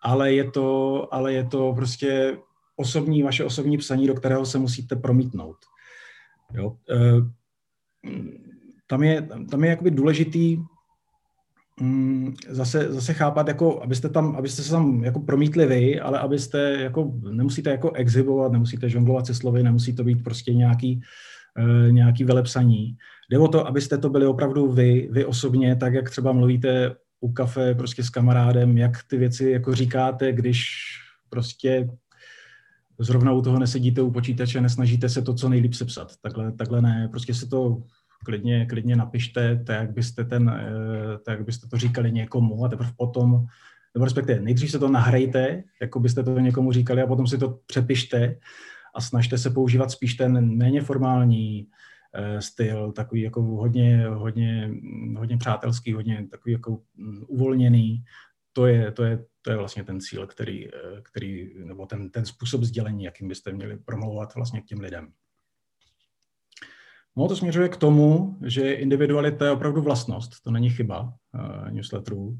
[0.01, 2.37] Ale je to, ale je to prostě
[2.75, 5.57] osobní, vaše osobní psaní, do kterého se musíte promítnout.
[6.53, 6.75] Jo?
[6.89, 7.21] Eh,
[8.87, 10.57] tam je, tam je jakoby důležitý
[12.49, 17.13] zase, zase chápat, jako, abyste, tam, abyste se tam jako promítli vy, ale abyste jako,
[17.31, 21.01] nemusíte jako exhibovat, nemusíte žonglovat se slovy, nemusí to být prostě nějaký,
[21.59, 22.97] uh, nějaký velepsaní.
[23.31, 27.31] Jde o to, abyste to byli opravdu vy, vy osobně, tak jak třeba mluvíte u
[27.31, 30.65] kafe prostě s kamarádem, jak ty věci jako říkáte, když
[31.29, 31.89] prostě
[32.99, 36.11] zrovna u toho nesedíte u počítače, nesnažíte se to co nejlíp sepsat.
[36.21, 37.83] Takhle, takhle ne, prostě se to
[38.23, 42.91] klidně, klidně napište, tak jak, byste ten, eh, tak byste to říkali někomu a teprve
[42.97, 43.45] potom,
[43.93, 47.59] nebo respektive nejdřív se to nahrajte, jako byste to někomu říkali a potom si to
[47.65, 48.39] přepište
[48.95, 54.71] a snažte se používat spíš ten méně formální uh, styl, takový jako hodně, hodně,
[55.17, 58.03] hodně přátelský, hodně takový jako mm, uvolněný.
[58.53, 62.25] To je, to je, to je vlastně ten cíl, který, eh, který nebo ten, ten
[62.25, 65.13] způsob sdělení, jakým byste měli promlouvat vlastně k těm lidem.
[67.17, 72.37] No to směřuje k tomu, že individualita je opravdu vlastnost, to není chyba uh, newsletterů.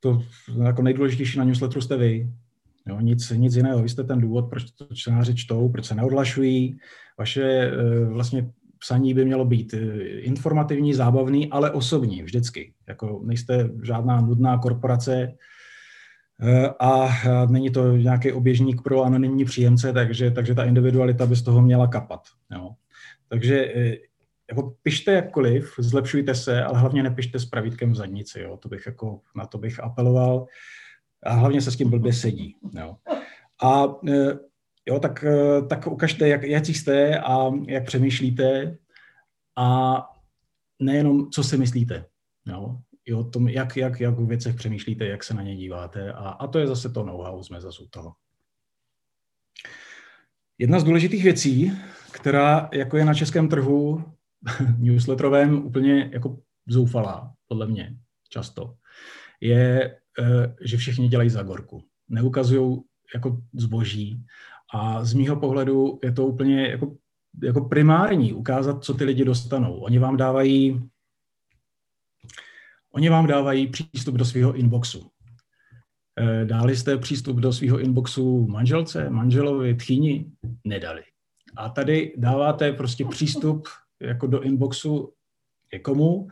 [0.00, 0.22] To
[0.62, 2.30] jako nejdůležitější na newsletteru jste vy.
[2.88, 3.82] Jo, nic, nic jiného.
[3.82, 6.78] Vy jste ten důvod, proč to čtenáři čtou, proč se neodlašují.
[7.18, 12.72] Vaše uh, vlastně psaní by mělo být uh, informativní, zábavný, ale osobní vždycky.
[12.88, 15.32] Jako nejste žádná nudná korporace,
[16.80, 17.08] a
[17.46, 21.86] není to nějaký oběžník pro anonymní příjemce, takže, takže ta individualita by z toho měla
[21.86, 22.20] kapat.
[22.52, 22.70] Jo.
[23.28, 23.96] Takže eh,
[24.50, 28.56] jako pište jakkoliv, zlepšujte se, ale hlavně nepište s pravítkem v zadnici, jo.
[28.56, 30.46] To bych jako, na to bych apeloval.
[31.22, 32.96] A hlavně se s tím blbě sedí, jo.
[33.62, 34.38] A eh,
[34.86, 38.78] jo, tak, eh, tak ukažte, jak, jak jste a jak přemýšlíte
[39.56, 39.96] a
[40.82, 42.04] nejenom, co si myslíte,
[42.46, 42.76] jo.
[43.06, 46.46] Jo, tom, jak, jak, jak o věcech přemýšlíte, jak se na ně díváte a, a
[46.46, 48.12] to je zase to know-how, jsme zase u toho.
[50.58, 51.72] Jedna z důležitých věcí,
[52.12, 54.04] která jako je na českém trhu
[54.78, 56.38] newsletterovém úplně jako
[56.68, 57.96] zoufalá, podle mě
[58.28, 58.74] často,
[59.40, 61.84] je, eh, že všichni dělají za gorku.
[62.08, 62.82] Neukazují
[63.14, 64.24] jako zboží
[64.74, 66.96] a z mýho pohledu je to úplně jako,
[67.42, 69.74] jako primární ukázat, co ty lidi dostanou.
[69.74, 70.90] Oni vám dávají
[72.94, 75.10] Oni vám dávají přístup do svého inboxu.
[76.20, 80.26] Eh, dali jste přístup do svého inboxu manželce, manželovi, tchýni?
[80.64, 81.02] Nedali.
[81.56, 83.68] A tady dáváte prostě přístup
[84.02, 85.12] jako do inboxu
[85.72, 86.28] někomu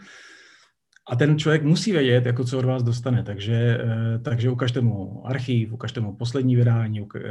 [1.11, 3.23] a ten člověk musí vědět, jako co od vás dostane.
[3.23, 7.31] Takže, eh, takže ukažte mu archiv, ukažte mu poslední vydání, eh,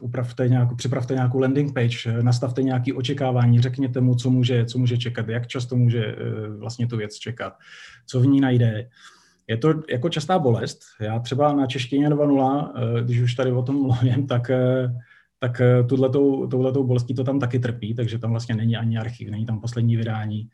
[0.00, 4.98] upravte nějakou, připravte nějakou landing page, nastavte nějaké očekávání, řekněte mu, co může, co může
[4.98, 6.16] čekat, jak často může
[6.58, 7.58] vlastně tu věc čekat,
[8.06, 8.88] co v ní najde.
[9.46, 10.80] Je to jako častá bolest.
[11.00, 14.92] Já třeba na češtině 2.0, eh, když už tady o tom mluvím, tak, eh,
[15.38, 19.30] tak eh, tuhletou, touhletou bolestí to tam taky trpí, takže tam vlastně není ani archiv,
[19.30, 20.48] není tam poslední vydání,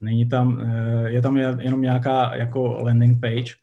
[0.00, 0.70] není tam,
[1.06, 3.54] je tam jenom nějaká jako landing page.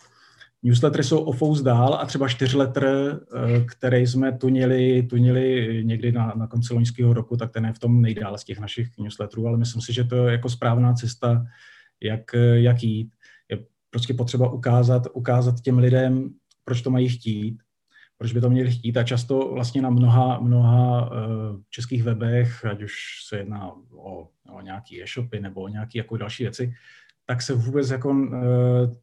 [0.63, 3.19] Newslettery jsou o dál a třeba čtyřletr,
[3.65, 8.01] který jsme tunili, tunili někdy na, na konci loňského roku, tak ten je v tom
[8.01, 11.45] nejdál z těch našich newsletterů, ale myslím si, že to je jako správná cesta,
[12.01, 12.21] jak,
[12.53, 13.12] jak jít
[13.93, 16.29] prostě potřeba ukázat, ukázat těm lidem,
[16.65, 17.58] proč to mají chtít,
[18.17, 21.17] proč by to měli chtít a často vlastně na mnoha, mnoha uh,
[21.69, 22.93] českých webech, ať už
[23.27, 26.73] se jedná o, o nějaký e-shopy nebo o nějaké jako další věci,
[27.25, 28.29] tak se vůbec jako, uh,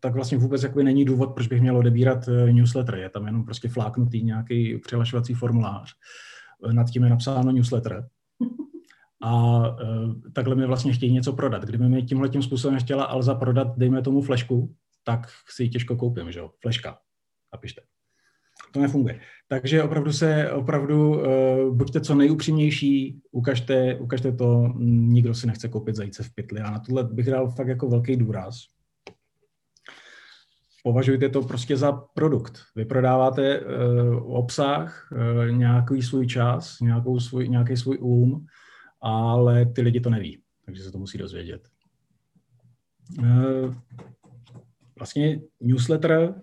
[0.01, 2.95] tak vlastně vůbec jako není důvod, proč bych měl odebírat uh, newsletter.
[2.95, 5.95] Je tam jenom prostě fláknutý nějaký přihlašovací formulář.
[6.73, 8.09] Nad tím je napsáno newsletter.
[9.23, 11.65] A uh, takhle mi vlastně chtějí něco prodat.
[11.65, 15.97] Kdyby mi tímhle tím způsobem chtěla Alza prodat, dejme tomu flešku, tak si ji těžko
[15.97, 16.99] koupím, že jo, fleška,
[17.53, 17.83] napište.
[18.73, 19.21] To nefunguje.
[19.49, 25.97] Takže opravdu se, opravdu uh, buďte co nejupřímnější, ukažte, ukažte to, nikdo si nechce koupit
[25.97, 28.55] zajíce v pytli a na tohle bych dal fakt jako velký důraz.
[30.85, 32.59] Považujte to prostě za produkt.
[32.77, 38.47] Vy prodáváte uh, obsah, uh, nějaký svůj čas, nějakou svůj, nějaký svůj um,
[39.01, 41.69] ale ty lidi to neví, takže se to musí dozvědět.
[43.19, 43.75] Uh,
[44.99, 46.35] vlastně newsletter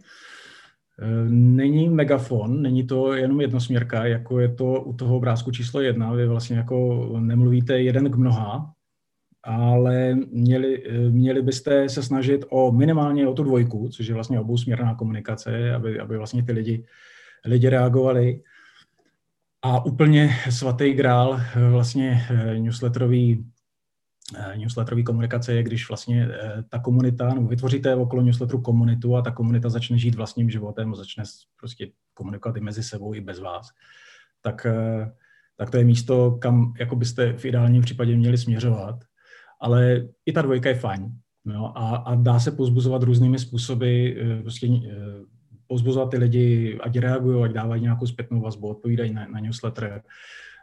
[1.30, 6.14] není megafon, není to jenom jednosměrka, jako je to u toho obrázku číslo jedna.
[6.14, 8.74] Vy vlastně jako nemluvíte jeden k mnoha,
[9.44, 14.96] ale měli, měli byste se snažit o minimálně o tu dvojku, což je vlastně obousměrná
[14.96, 16.84] komunikace, aby, aby vlastně ty lidi,
[17.46, 18.42] lidi reagovali.
[19.62, 21.42] A úplně svatý grál
[21.72, 22.28] vlastně
[22.60, 23.46] newsletterový
[24.36, 29.22] Eh, newsletterové komunikace je, když vlastně eh, ta komunita, nebo vytvoříte okolo newsletteru komunitu a
[29.22, 31.24] ta komunita začne žít vlastním životem, začne
[31.60, 33.70] prostě komunikovat i mezi sebou, i bez vás,
[34.42, 35.12] tak, eh,
[35.58, 38.96] tak to je místo, kam jako byste v ideálním případě měli směřovat.
[39.62, 41.12] Ale i ta dvojka je fajn.
[41.46, 41.72] Jo?
[41.76, 44.68] A, a dá se pozbuzovat různými způsoby, prostě
[45.68, 50.02] pozbuzovat ty lidi, ať reagují, ať dávají nějakou zpětnou vazbu, odpovídají na, na newsletter,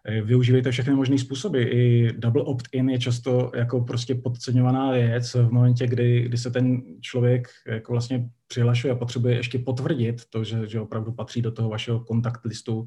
[0.06, 1.62] Eh, využívejte všechny možné způsoby.
[1.62, 6.82] I double opt-in je často jako prostě podceňovaná věc v momentě, kdy, kdy se ten
[7.00, 11.68] člověk jako vlastně přihlašuje a potřebuje ještě potvrdit to, že, že opravdu patří do toho
[11.68, 12.86] vašeho kontakt listu,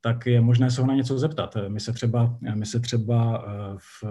[0.00, 1.56] tak je možné se ho na něco zeptat.
[1.68, 4.04] My se třeba, my se třeba eh, v,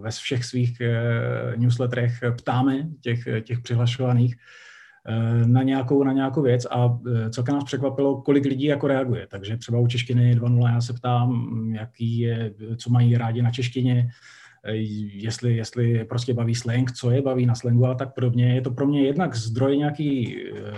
[0.00, 4.38] ve všech svých eh, newsletterech ptáme těch, těch přihlašovaných, Eh,
[5.46, 9.26] na nějakou, na nějakou věc a eh, celkem nás překvapilo, kolik lidí jako reaguje.
[9.30, 14.08] Takže třeba u češtiny 2.0 já se ptám, jaký je, co mají rádi na češtině,
[14.64, 18.54] eh, jestli, jestli prostě baví slang, co je baví na slangu a tak podobně.
[18.54, 20.36] Je to pro mě jednak zdroj nějaký,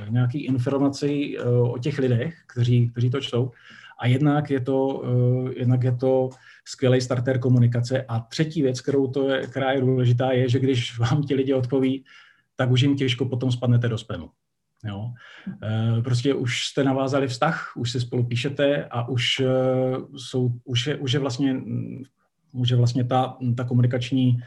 [0.09, 1.39] nějaký informací
[1.73, 3.51] o těch lidech, kteří, kteří to čtou,
[3.99, 5.03] a jednak je to,
[5.57, 6.31] jednak je to
[6.65, 8.05] skvělý starter komunikace.
[8.09, 11.55] A třetí věc, kterou to je, která je důležitá, je, že když vám ti lidi
[11.55, 12.05] odpoví,
[12.57, 14.31] tak už jim těžko potom spadnete do spamu.
[14.85, 15.13] Jo.
[15.63, 19.49] E, prostě už jste navázali vztah, už si spolu píšete a už, e,
[20.17, 21.61] jsou, už, je, už je vlastně,
[22.53, 24.39] už je vlastně ta, ta komunikační,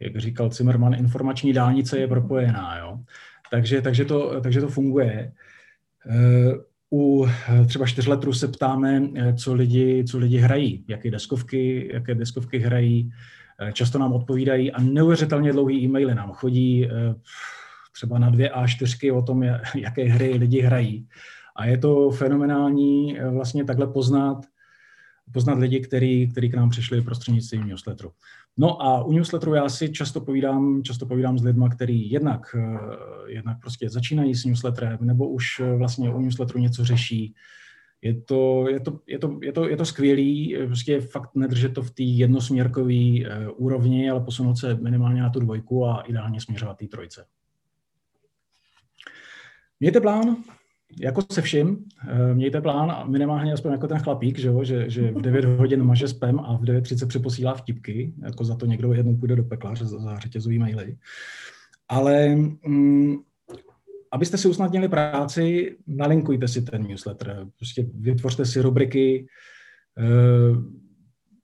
[0.00, 2.78] jak říkal Zimmerman, informační dálnice je propojená.
[2.78, 2.98] Jo.
[3.50, 5.10] Takže, takže, to, takže to funguje.
[5.10, 5.32] E,
[6.92, 7.26] u
[7.66, 9.02] třeba čtyřletrů se ptáme,
[9.36, 14.82] co lidi, co lidi hrají, jaké deskovky, jaké deskovky hrají, Eh, často nám odpovídají a
[14.82, 17.14] neuvěřitelně dlouhý e-maily nám chodí eh,
[17.92, 19.42] třeba na dvě A4 o tom,
[19.74, 21.08] jaké hry lidi hrají.
[21.56, 24.46] A je to fenomenální eh, vlastně takhle poznat,
[25.32, 28.10] poznat lidi, který, který k nám přišli prostřednictvím newsletteru.
[28.56, 32.56] No a u newsletteru já si často povídám, často povídám s lidmi, kteří jednak,
[33.26, 37.34] jednak prostě začínají s newsletterem, nebo už vlastně u newsletteru něco řeší,
[38.02, 41.82] je to, je to, je to, je to, je to skvělý, prostě fakt nedržet to
[41.82, 46.78] v té jednosměrkové uh, úrovni, ale posunout se minimálně na tu dvojku a ideálně směřovat
[46.78, 47.24] té trojce.
[49.80, 50.36] Mějte plán,
[51.00, 54.90] jako se vším, eh, mějte plán a minimálně aspoň jako ten chlapík, že, jo, že,
[54.90, 58.92] že v 9 hodin maže spam a v 9.30 přeposílá vtipky, jako za to někdo
[58.92, 60.96] jednou půjde do pekla za, za řetězový maily.
[61.88, 63.16] Ale mm,
[64.12, 69.26] abyste si usnadnili práci, nalinkujte si ten newsletter, prostě vytvořte si rubriky,
[69.98, 70.78] eh,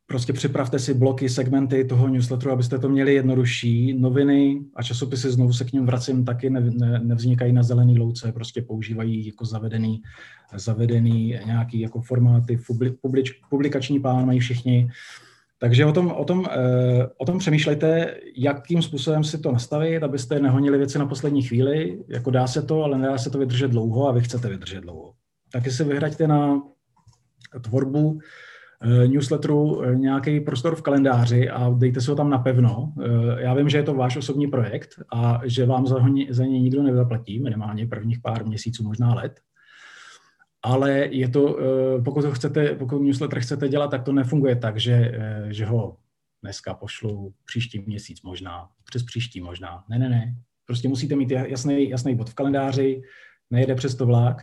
[0.07, 3.95] prostě připravte si bloky, segmenty toho newsletteru, abyste to měli jednodušší.
[3.99, 8.33] Noviny a časopisy, znovu se k ním vracím, taky ne, ne, nevznikají na zelený louce,
[8.33, 10.03] prostě používají jako zavedený,
[10.57, 12.59] zavedený nějaký jako formáty,
[13.51, 14.89] publikační plán mají všichni.
[15.65, 20.41] Takže o tom, o, tom, eh, o tom přemýšlejte, jakým způsobem si to nastavit, abyste
[20.41, 22.05] nehonili věci na poslední chvíli.
[22.09, 25.13] Jako dá se to, ale nedá se to vydržet dlouho a vy chcete vydržet dlouho.
[25.53, 26.63] Taky si vyhraďte na
[27.61, 28.19] tvorbu
[28.83, 32.93] eh, newsletteru eh, nějaký prostor v kalendáři a dejte si ho tam napevno.
[33.39, 35.97] Já vím, že je to váš osobní projekt a že vám za,
[36.31, 39.33] za něj nikdo nezaplatí, minimálně prvních pár měsíců, možná let
[40.65, 44.81] ale je to, eh, pokud ho chcete, pokud newsletter chcete dělat, tak to nefunguje tak,
[44.81, 45.97] že, eh, že ho
[46.43, 49.85] dneska pošlu příští měsíc možná, přes příští možná.
[49.89, 50.35] Ne, ne, ne.
[50.67, 53.03] Prostě musíte mít jasný, jasný bod v kalendáři,
[53.51, 54.43] nejede přes to vlak,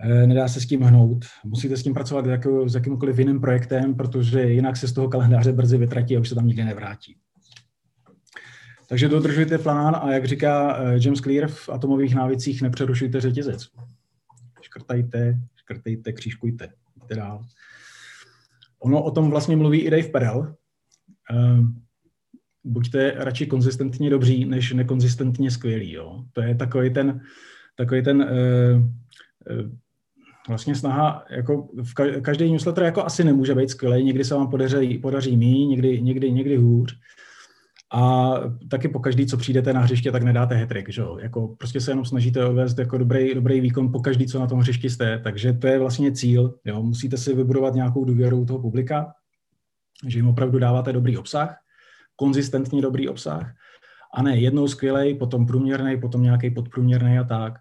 [0.00, 1.24] eh, nedá se s tím hnout.
[1.44, 5.52] Musíte s tím pracovat jako s jakýmkoliv jiným projektem, protože jinak se z toho kalendáře
[5.52, 7.16] brzy vytratí a už se tam nikdy nevrátí.
[8.88, 13.68] Takže dodržujte plán a jak říká James Clear v atomových návicích, nepřerušujte řetězec.
[14.70, 17.44] Škrtajte, škrtejte, křížkujte, jděte dál.
[18.78, 20.54] Ono o tom vlastně mluví i Dave Perel.
[21.30, 21.82] Ehm,
[22.64, 25.92] buďte radši konzistentně dobří, než nekonzistentně skvělí.
[25.92, 26.24] Jo.
[26.32, 27.20] To je takový ten,
[27.76, 28.82] takový ten uh,
[29.56, 29.70] uh,
[30.48, 34.98] vlastně snaha, jako v každý newsletter jako asi nemůže být skvělý, někdy se vám podaří,
[34.98, 36.98] podaří mý, někdy, někdy, někdy hůř.
[37.92, 38.32] A
[38.70, 41.18] taky po každý, co přijdete na hřiště, tak nedáte hetrik, že jo?
[41.20, 44.58] Jako prostě se jenom snažíte odvést jako dobrý, dobrý výkon po každý, co na tom
[44.58, 45.18] hřišti jste.
[45.18, 46.82] Takže to je vlastně cíl, jo?
[46.82, 49.12] Musíte si vybudovat nějakou důvěru toho publika,
[50.06, 51.56] že jim opravdu dáváte dobrý obsah,
[52.16, 53.54] konzistentně dobrý obsah,
[54.14, 57.58] a ne jednou skvělej, potom průměrný, potom nějaký podprůměrný a tak.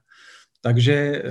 [0.61, 1.21] Takže eh,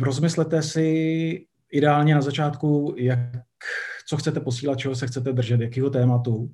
[0.00, 3.18] rozmyslete si ideálně na začátku, jak,
[4.08, 6.50] co chcete posílat, čeho se chcete držet, jakého tématu.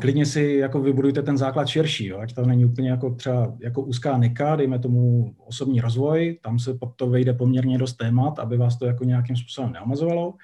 [0.00, 3.82] Klidně si jako vybudujte ten základ širší, jo, ať to není úplně jako třeba jako
[3.82, 8.56] úzká nika, dejme tomu osobní rozvoj, tam se pod to vejde poměrně dost témat, aby
[8.56, 10.34] vás to jako nějakým způsobem neomezovalo.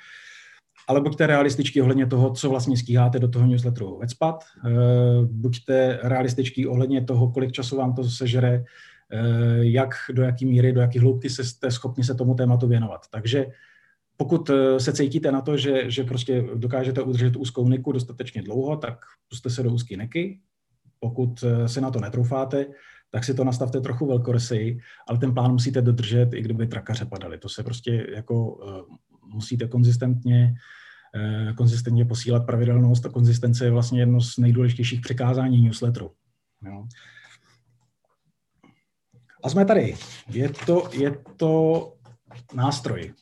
[0.88, 4.44] Ale buďte realističtí ohledně toho, co vlastně stíháte do toho newsletteru vecpat.
[4.66, 4.70] Eh,
[5.24, 8.64] buďte realističtí ohledně toho, kolik času vám to sežere,
[9.12, 13.00] Eh, jak, do jaký míry, do jaké hloubky jste schopni se tomu tématu věnovat.
[13.10, 13.46] Takže
[14.16, 18.76] pokud eh, se cítíte na to, že, že prostě dokážete udržet úzkou niku dostatečně dlouho,
[18.76, 18.98] tak
[19.28, 20.40] puste se do úzké neky.
[20.98, 22.66] Pokud eh, se na to netroufáte,
[23.10, 27.38] tak si to nastavte trochu velkorysej, ale ten plán musíte dodržet, i kdyby trakaře padaly.
[27.38, 28.58] To se prostě jako
[29.26, 30.54] musíte konzistentně
[31.56, 36.10] konzistentně posílat pravidelnost a konzistence je vlastně jedno z nejdůležitějších překázání newsletteru.
[36.66, 36.86] Jo.
[39.44, 39.96] A jsme tady.
[40.28, 41.92] Je to, je to
[42.54, 43.12] nástroj.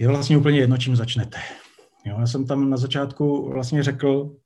[0.00, 1.38] Je vlastně úplně jedno, čím začnete.
[2.06, 4.36] Jo, já jsem tam na začátku vlastně řekl,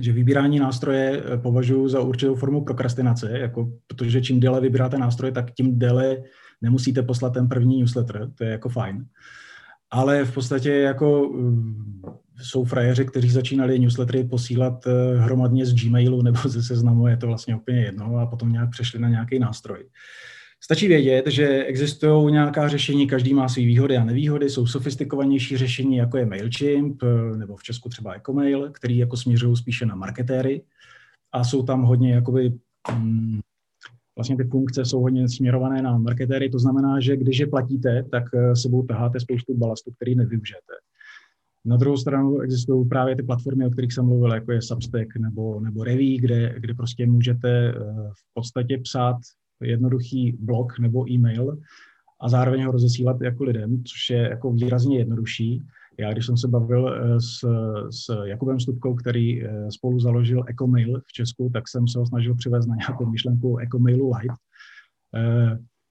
[0.00, 5.32] že vybírání nástroje eh, považuji za určitou formu prokrastinace, jako, protože čím déle vybíráte nástroje,
[5.32, 6.16] tak tím déle
[6.62, 9.06] nemusíte poslat ten první newsletter, to je jako fajn.
[9.90, 11.32] Ale v podstatě jako
[12.42, 17.26] jsou frajeři, kteří začínali newslettery posílat eh, hromadně z Gmailu nebo ze seznamu, je to
[17.26, 19.84] vlastně úplně jedno, a potom nějak přešli na nějaký nástroj.
[20.60, 25.96] Stačí vědět, že existují nějaká řešení, každý má své výhody a nevýhody, jsou sofistikovanější řešení,
[25.96, 30.62] jako je MailChimp, eh, nebo v Česku třeba Ecomail, který jako směřují spíše na marketéry
[31.32, 32.52] a jsou tam hodně jakoby,
[32.98, 33.40] mm,
[34.16, 38.24] vlastně ty funkce jsou hodně směrované na marketéry, to znamená, že když je platíte, tak
[38.34, 40.72] eh, sebou taháte spoustu balastu, který nevyužijete.
[41.64, 45.60] Na druhou stranu existují právě ty platformy, o kterých jsem mluvil, jako je Substack nebo,
[45.60, 47.74] nebo Reví, kde, kde prostě můžete eh,
[48.12, 49.16] v podstatě psát
[49.62, 51.58] jednoduchý blog nebo e-mail
[52.20, 55.62] a zároveň ho rozesílat jako lidem, což je jako výrazně jednodušší.
[55.98, 57.40] Já, když jsem se bavil eh, s,
[57.90, 62.34] s Jakubem Stupkou, který eh, spolu založil Ecomail v Česku, tak jsem se ho snažil
[62.34, 64.38] přivést na nějakou myšlenku Ecomailu Light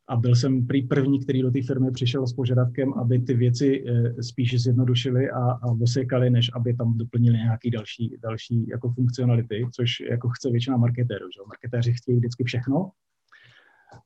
[0.09, 3.83] a byl jsem prý první, který do té firmy přišel s požadavkem, aby ty věci
[3.87, 9.65] eh, spíše zjednodušili a, a osekali, než aby tam doplnili nějaké další, další jako funkcionality,
[9.75, 11.25] což jako chce většina marketérů.
[11.35, 11.47] Že?
[11.47, 12.91] Marketéři chtějí vždycky všechno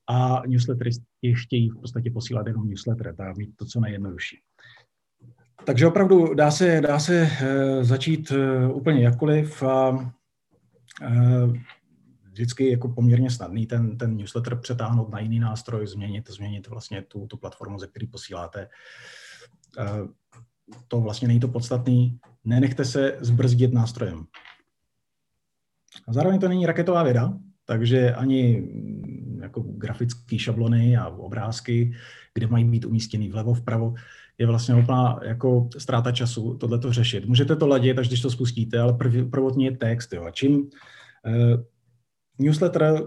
[0.08, 0.92] a newslettery
[1.36, 4.38] chtějí v podstatě posílat jenom newsletter, tak mít to co nejjednodušší.
[5.66, 9.64] Takže opravdu dá se, dá se uh, začít uh, úplně jakkoliv.
[9.64, 11.56] A, uh,
[12.32, 17.28] vždycky jako poměrně snadný ten, ten newsletter přetáhnout na jiný nástroj, změnit, změnit vlastně tu,
[17.28, 18.68] tu platformu, ze který posíláte.
[19.80, 20.08] Eh,
[20.88, 22.20] to vlastně není to podstatný.
[22.44, 24.26] Nenechte se zbrzdit nástrojem.
[26.08, 27.34] A zároveň to není raketová věda,
[27.66, 28.68] takže ani
[29.52, 31.94] jako grafické šablony a obrázky,
[32.34, 33.94] kde mají být umístěný vlevo, vpravo,
[34.38, 37.26] je vlastně úplná jako ztráta času tohle to řešit.
[37.26, 40.14] Můžete to ladit, až když to spustíte, ale prv, prvotně je text.
[40.14, 40.24] Jo.
[40.24, 40.70] A čím
[41.26, 41.58] eh,
[42.40, 43.04] Newsletter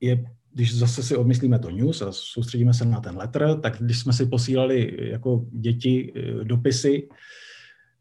[0.00, 3.98] je, když zase si odmyslíme to news a soustředíme se na ten letter, tak když
[3.98, 7.08] jsme si posílali jako děti eh, dopisy,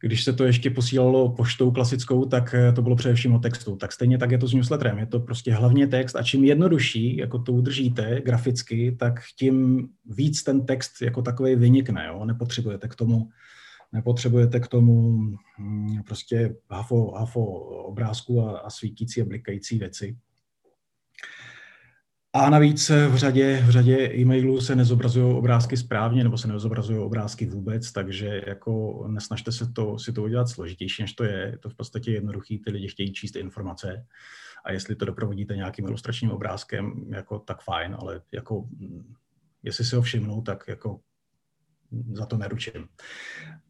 [0.06, 3.76] když se to ještě posílalo poštou klasickou, tak eh, to bylo především o textu.
[3.76, 4.98] Tak stejně tak je to s newsletterem.
[4.98, 10.44] Je to prostě hlavně text a čím jednodušší, jako to udržíte graficky, tak tím víc
[10.44, 12.06] ten text jako takový vynikne.
[12.08, 12.26] Jo?
[12.26, 13.30] Nepotřebujete k tomu
[13.94, 15.20] nepotřebujete k tomu
[15.60, 17.46] hm, prostě hafo, hafo
[17.86, 20.18] obrázku a, a svítící a blikající věci.
[22.36, 27.46] A navíc v řadě, v řadě e-mailů se nezobrazují obrázky správně nebo se nezobrazují obrázky
[27.46, 31.38] vůbec, takže jako nesnažte se to, si to udělat složitější, než to je.
[31.38, 34.06] Je to v podstatě jednoduchý, ty lidi chtějí číst informace
[34.66, 38.68] a jestli to doprovodíte nějakým ilustračním obrázkem, jako tak fajn, ale jako
[39.64, 41.00] jestli si ho všimnou, tak jako
[42.14, 42.88] za to neručím.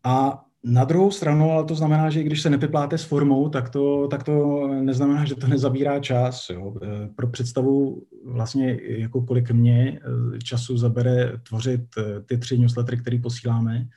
[0.03, 4.07] A na druhou stranu, ale to znamená, že když se nepipláte s formou, tak to,
[4.07, 6.49] tak to neznamená, že to nezabírá čas.
[6.49, 6.73] Jo.
[6.83, 9.99] E, pro představu vlastně, jako kolik mě
[10.35, 13.87] e, času zabere tvořit e, ty tři newslettery, které posíláme,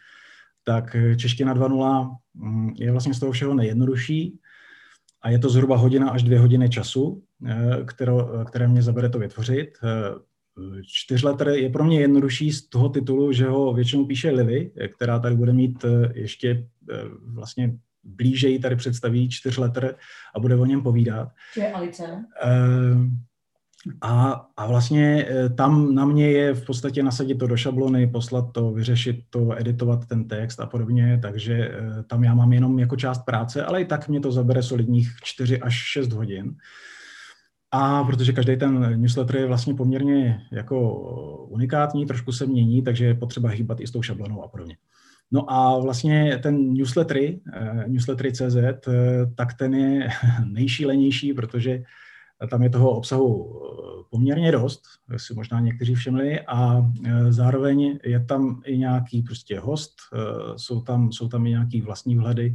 [0.65, 4.39] tak čeština 2.0 mm, je vlastně z toho všeho nejjednodušší
[5.23, 7.23] a je to zhruba hodina až dvě hodiny času,
[7.87, 8.13] které,
[8.47, 9.69] které mě zabere to vytvořit.
[10.87, 15.37] Čtyřletr je pro mě jednodušší z toho titulu, že ho většinou píše Livy, která tady
[15.37, 15.85] bude mít
[16.15, 16.67] ještě
[17.23, 19.95] vlastně blíže tady představí čtyřletr
[20.35, 21.29] a bude o něm povídat.
[21.55, 22.25] To je Alice.
[24.03, 28.53] A, a vlastně eh, tam na mě je v podstatě nasadit to do šablony, poslat
[28.53, 32.97] to, vyřešit to, editovat ten text a podobně, takže eh, tam já mám jenom jako
[32.97, 36.57] část práce, ale i tak mě to zabere solidních 4 až 6 hodin.
[37.71, 40.93] A protože každý ten newsletter je vlastně poměrně jako
[41.49, 44.77] unikátní, trošku se mění, takže je potřeba hýbat i s tou šablonou a podobně.
[45.31, 48.89] No a vlastně ten newslettery, eh, newslettery.cz,
[49.35, 50.09] tak ten je
[50.45, 51.83] nejšílenější, protože
[52.51, 54.83] tam je toho obsahu eh, poměrně dost,
[55.17, 60.19] si možná někteří všimli, a eh, zároveň je tam i nějaký prostě host, eh,
[60.57, 62.55] jsou tam, jsou tam i nějaký vlastní vhledy,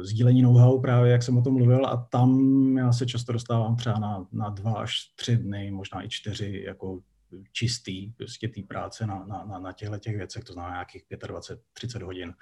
[0.00, 2.40] sdílení know-how právě, jak jsem o tom mluvil, a tam
[2.78, 7.00] já se často dostávám třeba na, na dva až tři dny, možná i čtyři, jako
[7.52, 12.04] čistý, prostě té práce na, na, na, na těchto těch věcech, to znamená nějakých 25-30
[12.04, 12.34] hodin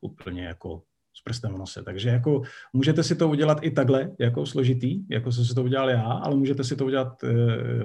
[0.00, 0.82] úplně jako
[1.14, 1.82] s prstem v nose.
[1.82, 5.90] Takže jako můžete si to udělat i takhle, jako složitý, jako jsem si to udělal
[5.90, 7.34] já, ale můžete si to udělat e,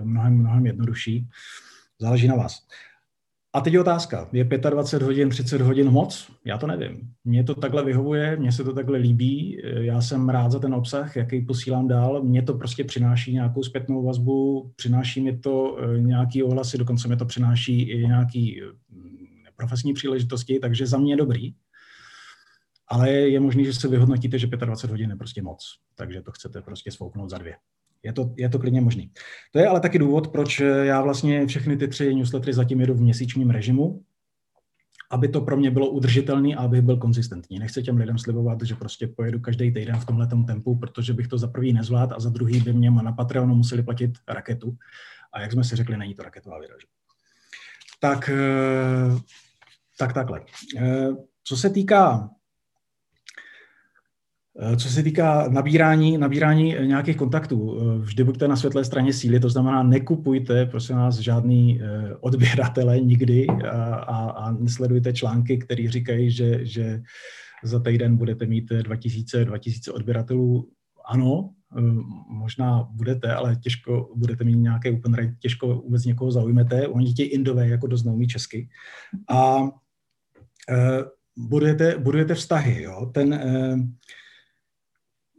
[0.01, 1.29] mnohem, mnohem jednodušší.
[1.99, 2.67] Záleží na vás.
[3.53, 6.31] A teď je otázka, je 25 hodin, 30 hodin moc?
[6.45, 7.11] Já to nevím.
[7.23, 11.15] Mně to takhle vyhovuje, mně se to takhle líbí, já jsem rád za ten obsah,
[11.15, 16.43] jaký posílám dál, mně to prostě přináší nějakou zpětnou vazbu, přináší mi to eh, nějaký
[16.43, 18.61] ohlasy, dokonce mi to přináší i nějaký
[19.55, 21.53] profesní příležitosti, takže za mě je dobrý
[22.87, 26.61] ale je možné, že se vyhodnotíte, že 25 hodin je prostě moc, takže to chcete
[26.61, 27.55] prostě svouknout za dvě.
[28.03, 29.11] Je to, je to klidně možný.
[29.51, 33.01] To je ale taky důvod, proč já vlastně všechny ty tři newslettery zatím jedu v
[33.01, 34.01] měsíčním režimu,
[35.11, 37.59] aby to pro mě bylo udržitelné a aby byl konzistentní.
[37.59, 41.37] Nechci těm lidem slibovat, že prostě pojedu každý týden v tomhle tempu, protože bych to
[41.37, 44.77] za prvý nezvlád a za druhý by mě na Patreonu museli platit raketu.
[45.33, 46.75] A jak jsme si řekli, není to raketová věda.
[47.99, 49.19] Tak, eh,
[49.99, 50.41] tak takhle.
[50.77, 51.09] Eh,
[51.43, 52.29] co se týká
[54.77, 59.49] co se týká nabírání, nabírání nějakých kontaktů, eh, vždy buďte na světlé straně síly, to
[59.49, 66.31] znamená nekupujte, prosím vás, žádný eh, odběratele nikdy a, a, a nesledujte články, které říkají,
[66.31, 67.01] že, že
[67.63, 70.69] za týden budete mít 2000, 2000 odběratelů.
[71.09, 71.49] Ano,
[72.29, 76.87] možná budete, ale těžko budete mít nějaké open rate, těžko vůbec někoho zaujmete.
[76.87, 78.69] Oni ti indové jako dost neumí česky.
[79.29, 79.57] A
[81.37, 82.81] budujete, budujete vztahy.
[82.81, 83.11] Jo?
[83.13, 83.39] Ten,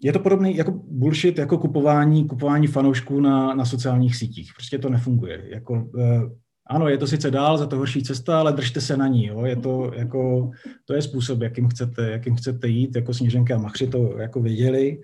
[0.02, 4.52] je to podobný jako bullshit, jako kupování, kupování fanoušků na, na sociálních sítích.
[4.54, 5.44] Prostě to nefunguje.
[5.48, 6.30] Jako, uh,
[6.66, 9.26] ano, je to sice dál, za to horší cesta, ale držte se na ní.
[9.26, 9.44] Jo.
[9.44, 10.50] Je to, jako,
[10.84, 12.96] to je způsob, jakým chcete, jakým chcete jít.
[12.96, 15.00] Jako Sněženka a Machři to jako věděli.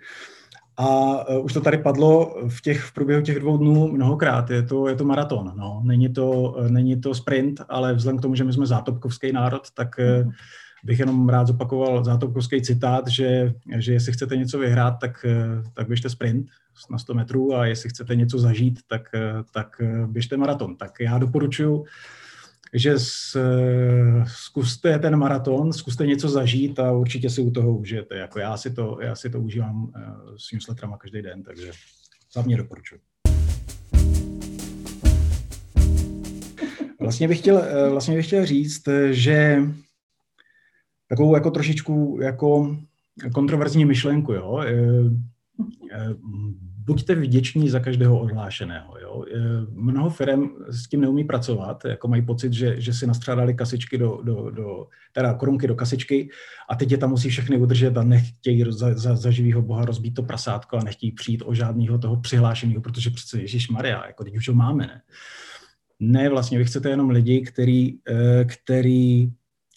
[0.76, 0.88] A
[1.28, 4.50] uh, už to tady padlo v, těch, v průběhu těch dvou dnů mnohokrát.
[4.50, 5.52] Je to, je to maraton.
[5.56, 5.82] No.
[5.84, 9.62] Není, to, uh, není to sprint, ale vzhledem k tomu, že my jsme zátopkovský národ,
[9.74, 10.32] tak uh,
[10.84, 15.26] bych jenom rád zopakoval zátopkovský citát, že, že jestli chcete něco vyhrát, tak,
[15.74, 16.46] tak běžte sprint
[16.90, 19.08] na 100 metrů a jestli chcete něco zažít, tak,
[19.52, 20.76] tak běžte maraton.
[20.76, 21.84] Tak já doporučuji,
[22.74, 23.36] že z,
[24.26, 28.16] zkuste ten maraton, zkuste něco zažít a určitě si u toho užijete.
[28.16, 30.00] Jako já si to, já si to užívám eh,
[30.36, 31.70] s newsletterama každý den, takže
[32.32, 33.00] za mě doporučuji.
[37.00, 39.62] Vlastně bych chtěl, eh, vlastně bych chtěl říct, že
[41.08, 42.76] takovou jako trošičku jako
[43.34, 44.60] kontroverzní myšlenku, jo.
[44.60, 44.72] E,
[45.92, 46.14] e,
[46.86, 48.98] buďte vděční za každého odhlášeného.
[48.98, 49.24] Jo?
[49.34, 49.38] E,
[49.70, 54.20] mnoho firm s tím neumí pracovat, jako mají pocit, že, že si nastřádali kasičky do,
[54.22, 56.28] do, do, teda korunky do kasičky
[56.70, 60.14] a teď je tam musí všechny udržet a nechtějí za, za, za živýho boha rozbít
[60.14, 64.36] to prasátko a nechtějí přijít o žádného toho přihlášeného, protože přece Ježíš Maria, jako teď
[64.36, 65.02] už ho máme, ne?
[66.00, 67.98] Ne, vlastně vy chcete jenom lidi, který,
[68.46, 69.30] který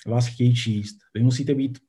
[0.07, 0.97] vás chtějí číst.
[1.13, 1.79] Vy musíte být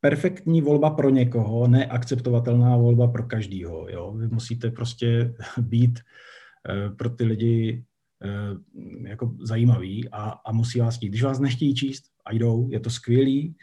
[0.00, 3.88] perfektní volba pro někoho, neakceptovatelná volba pro každýho.
[3.90, 4.12] Jo?
[4.12, 7.84] Vy musíte prostě být uh, pro ty lidi
[8.24, 11.08] uh, jako zajímavý a, a musí vás chtít.
[11.08, 13.56] Když vás nechtějí číst a jdou, je to skvělý.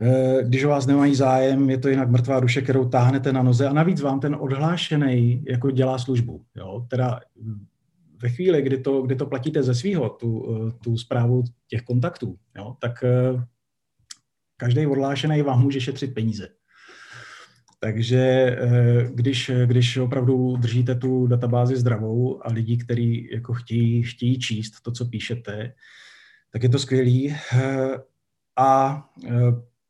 [0.00, 3.68] Uh, když o vás nemají zájem, je to jinak mrtvá duše, kterou táhnete na noze
[3.68, 6.44] a navíc vám ten odhlášený jako dělá službu.
[6.56, 6.86] Jo?
[6.88, 7.20] Teda
[8.22, 10.46] ve chvíli, kdy to, kdy to platíte ze svého, tu,
[10.84, 13.44] tu zprávu těch kontaktů, jo, tak eh,
[14.56, 16.48] každý odlášený vám může šetřit peníze.
[17.80, 24.38] Takže eh, když, když opravdu držíte tu databázi zdravou a lidi, kteří jako chtějí, chtějí
[24.38, 25.74] číst to, co píšete,
[26.52, 27.36] tak je to skvělý.
[27.52, 27.96] Eh,
[28.58, 29.02] A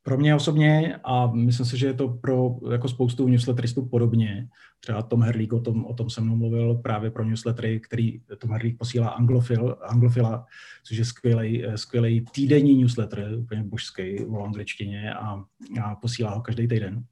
[0.02, 4.48] pro mě osobně, a myslím si, že je to pro jako spoustu newsletteristů podobně,
[4.80, 8.50] třeba Tom Herlík o tom, o tom se mnou mluvil právě pro newslettery, který Tom
[8.50, 10.46] Herlík posílá Anglofil, Anglofila,
[10.84, 15.44] což je skvělý, skvělý týdenní newsletter, úplně božský v angličtině a,
[15.82, 17.04] a posílá ho každý týden.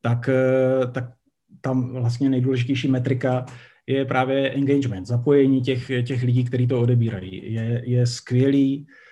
[0.00, 0.30] Tak,
[0.92, 1.04] tak
[1.60, 3.46] tam vlastně nejdůležitější metrika
[3.86, 7.52] je právě engagement, zapojení těch, těch lidí, kteří to odebírají.
[7.52, 9.05] Je, je skvělý Eh,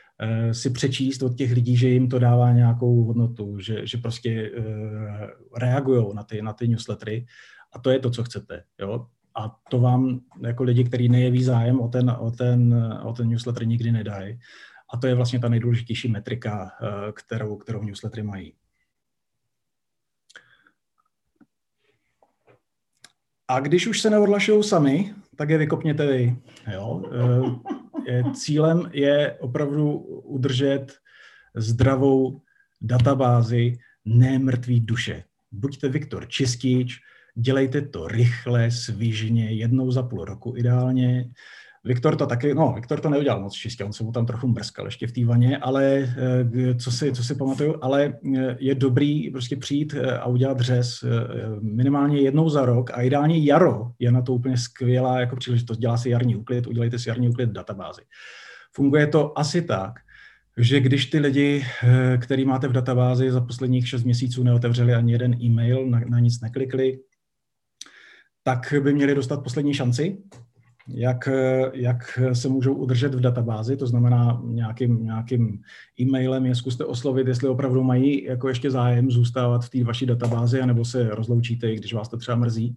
[0.53, 4.67] si přečíst od těch lidí, že jim to dává nějakou hodnotu, že, že prostě uh,
[5.59, 7.27] reagují na ty, na ty newslettery
[7.73, 8.65] a to je to, co chcete.
[8.81, 9.07] Jo?
[9.37, 13.67] A to vám jako lidi, kteří nejeví zájem o ten, o ten, o ten newsletter,
[13.67, 14.39] nikdy nedají.
[14.95, 18.55] A to je vlastně ta nejdůležitější metrika, uh, kterou, kterou newslettery mají.
[23.49, 26.37] A když už se neodlašují sami, tak je vykopněte vy.
[26.73, 27.03] Jo?
[28.35, 30.93] Cílem je opravdu udržet
[31.57, 32.41] zdravou
[32.81, 35.25] databázi nemrtvý duše.
[35.53, 36.99] Buďte Viktor Čistič,
[37.35, 41.31] dělejte to rychle, svížně, jednou za půl roku ideálně.
[41.87, 44.85] Viktor to taky, no, Viktor to neudělal moc čistě, on se mu tam trochu mrskal
[44.87, 49.31] ještě v té vaně, ale eh, co si, co si pamatuju, ale eh, je dobrý
[49.31, 51.05] prostě přijít eh, a udělat řez
[51.61, 55.79] minimálně jednou za rok a ideálně jaro je na to úplně skvělá jako příležitost.
[55.79, 58.03] Dělá si jarní úklid, udělejte si jarní úklid v databázi.
[58.73, 59.93] Funguje to asi tak,
[60.57, 61.65] že když ty lidi,
[62.21, 66.41] který máte v databázi za posledních 6 měsíců neotevřeli ani jeden e-mail, na, na nic
[66.41, 66.99] neklikli,
[68.43, 70.19] tak by měli dostat poslední šanci
[70.89, 71.29] jak,
[71.73, 75.61] jak se můžou udržet v databázi, to znamená nějakým, nějakým
[76.01, 80.61] e-mailem je zkuste oslovit, jestli opravdu mají jako ještě zájem zůstávat v té vaší databázi,
[80.61, 82.77] anebo se rozloučíte, když vás to třeba mrzí.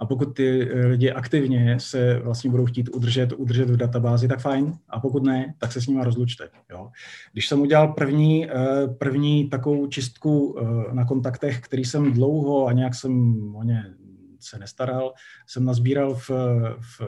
[0.00, 4.72] A pokud ty lidi aktivně se vlastně budou chtít udržet, udržet v databázi, tak fajn.
[4.88, 6.48] A pokud ne, tak se s nimi rozlučte.
[6.70, 6.90] Jo.
[7.32, 8.54] Když jsem udělal první, eh,
[8.98, 13.84] první takovou čistku eh, na kontaktech, který jsem dlouho a nějak jsem o ně
[14.44, 15.12] se nestaral,
[15.46, 16.30] jsem nazbíral v,
[16.80, 17.00] v,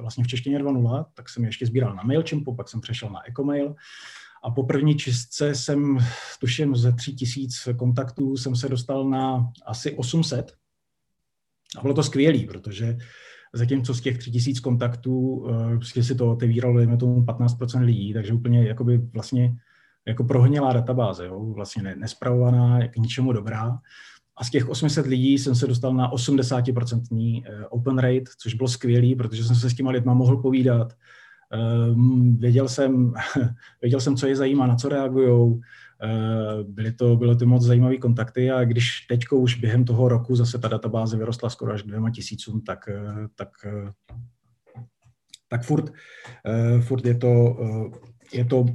[0.00, 3.74] vlastně v češtině 2.0, tak jsem ještě sbíral na MailChimpu, pak jsem přešel na Ecomail.
[4.44, 5.98] A po první čistce jsem,
[6.40, 10.52] tuším, ze 3000 kontaktů jsem se dostal na asi 800
[11.78, 12.96] a bylo to skvělé, protože
[13.52, 18.68] zatímco z těch 3000 kontaktů prostě si to otevíralo, dejme tomu 15% lidí, takže úplně
[18.68, 19.56] jakoby vlastně
[20.06, 23.78] jako prohnilá databáze, jo, vlastně nespravovaná, k ničemu dobrá.
[24.36, 28.68] A z těch 800 lidí jsem se dostal na 80% eh, open rate, což bylo
[28.68, 30.92] skvělé, protože jsem se s těma lidma mohl povídat.
[31.52, 33.12] Ehm, věděl jsem,
[33.82, 35.60] věděl jsem, co je zajímá, na co reagují.
[36.02, 40.36] Eh, byly to, byly to moc zajímavé kontakty a když teď už během toho roku
[40.36, 43.48] zase ta databáze vyrostla skoro až k dvěma tisícům, tak, eh, tak,
[45.48, 45.92] tak furt,
[46.80, 47.56] furt je, to,
[48.32, 48.66] je to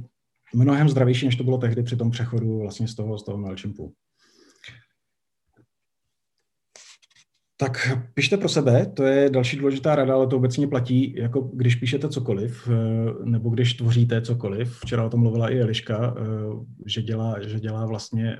[0.54, 3.94] mnohem zdravější, než to bylo tehdy při tom přechodu vlastně z toho, z toho MailChimpu.
[7.60, 11.74] Tak pište pro sebe, to je další důležitá rada, ale to obecně platí, jako když
[11.74, 14.78] píšete cokoliv, eh, nebo když tvoříte cokoliv.
[14.78, 16.22] Včera o tom mluvila i Eliška, eh,
[16.86, 18.38] že dělá, že dělá vlastně eh,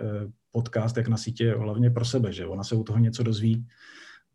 [0.52, 3.66] podcast jak na sítě hlavně pro sebe, že ona se u toho něco dozví.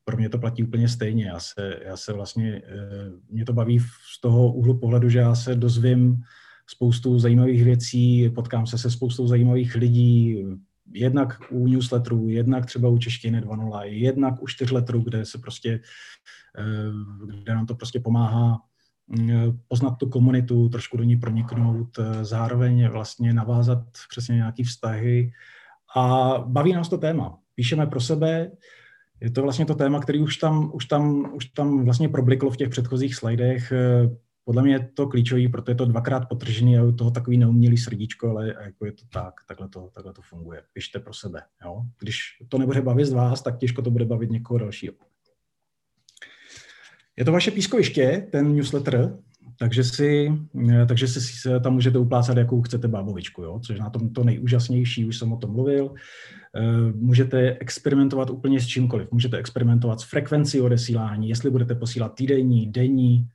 [0.03, 1.25] Pro mě to platí úplně stejně.
[1.25, 2.61] Já se, já se vlastně,
[3.29, 6.21] mě to baví z toho úhlu pohledu, že já se dozvím
[6.67, 10.45] spoustu zajímavých věcí, potkám se se spoustou zajímavých lidí,
[10.93, 15.79] jednak u newsletterů, jednak třeba u češtiny 2.0, jednak u čtyřletterů, kde se prostě,
[16.57, 16.91] eh,
[17.41, 18.61] kde nám to prostě pomáhá
[19.07, 25.31] mm, poznat tu komunitu, trošku do ní proniknout, eh, zároveň vlastně navázat přesně nějaký vztahy
[25.95, 27.37] a baví nás to téma.
[27.55, 28.51] Píšeme pro sebe,
[29.21, 32.57] je to vlastně to téma, který už tam, už tam, už tam vlastně probliklo v
[32.57, 33.73] těch předchozích slajdech.
[34.45, 37.37] Eh, podle mě je to klíčový, protože je to dvakrát potržený a je toho takový
[37.37, 40.61] neumělý srdíčko, ale jako je to tak, takhle to, takhle to funguje.
[40.73, 41.41] Pište pro sebe.
[41.65, 41.81] Jo?
[41.99, 42.17] Když
[42.49, 44.93] to nebude bavit z vás, tak těžko to bude bavit někoho dalšího.
[47.17, 49.17] Je to vaše pískoviště, ten newsletter,
[49.59, 50.31] takže si,
[50.87, 53.59] takže si tam můžete uplácat, jakou chcete bábovičku, jo?
[53.59, 55.93] což na tom to nejúžasnější, už jsem o tom mluvil.
[56.55, 59.11] Eh, můžete experimentovat úplně s čímkoliv.
[59.11, 63.27] Můžete experimentovat s frekvencí odesílání, jestli budete posílat týdenní, denní,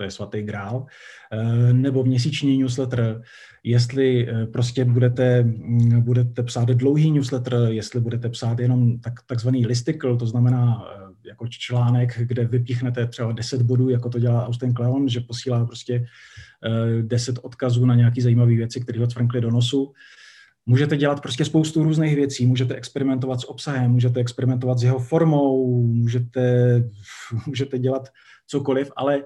[0.00, 0.86] to je svatý grál,
[1.32, 3.22] eh, nebo měsíční newsletter,
[3.64, 9.66] jestli eh, prostě budete, mm, budete psát dlouhý newsletter, jestli budete psát jenom tak, takzvaný
[9.66, 14.72] listicle, to znamená eh, jako článek, kde vypíchnete třeba 10 bodů, jako to dělá Austin
[14.72, 16.06] Kleon, že posílá prostě
[17.02, 19.92] 10 odkazů na nějaké zajímavé věci, které ho cvrnkly do nosu.
[20.66, 25.86] Můžete dělat prostě spoustu různých věcí, můžete experimentovat s obsahem, můžete experimentovat s jeho formou,
[25.86, 26.42] můžete,
[27.46, 28.08] můžete dělat
[28.46, 29.24] cokoliv, ale Eh,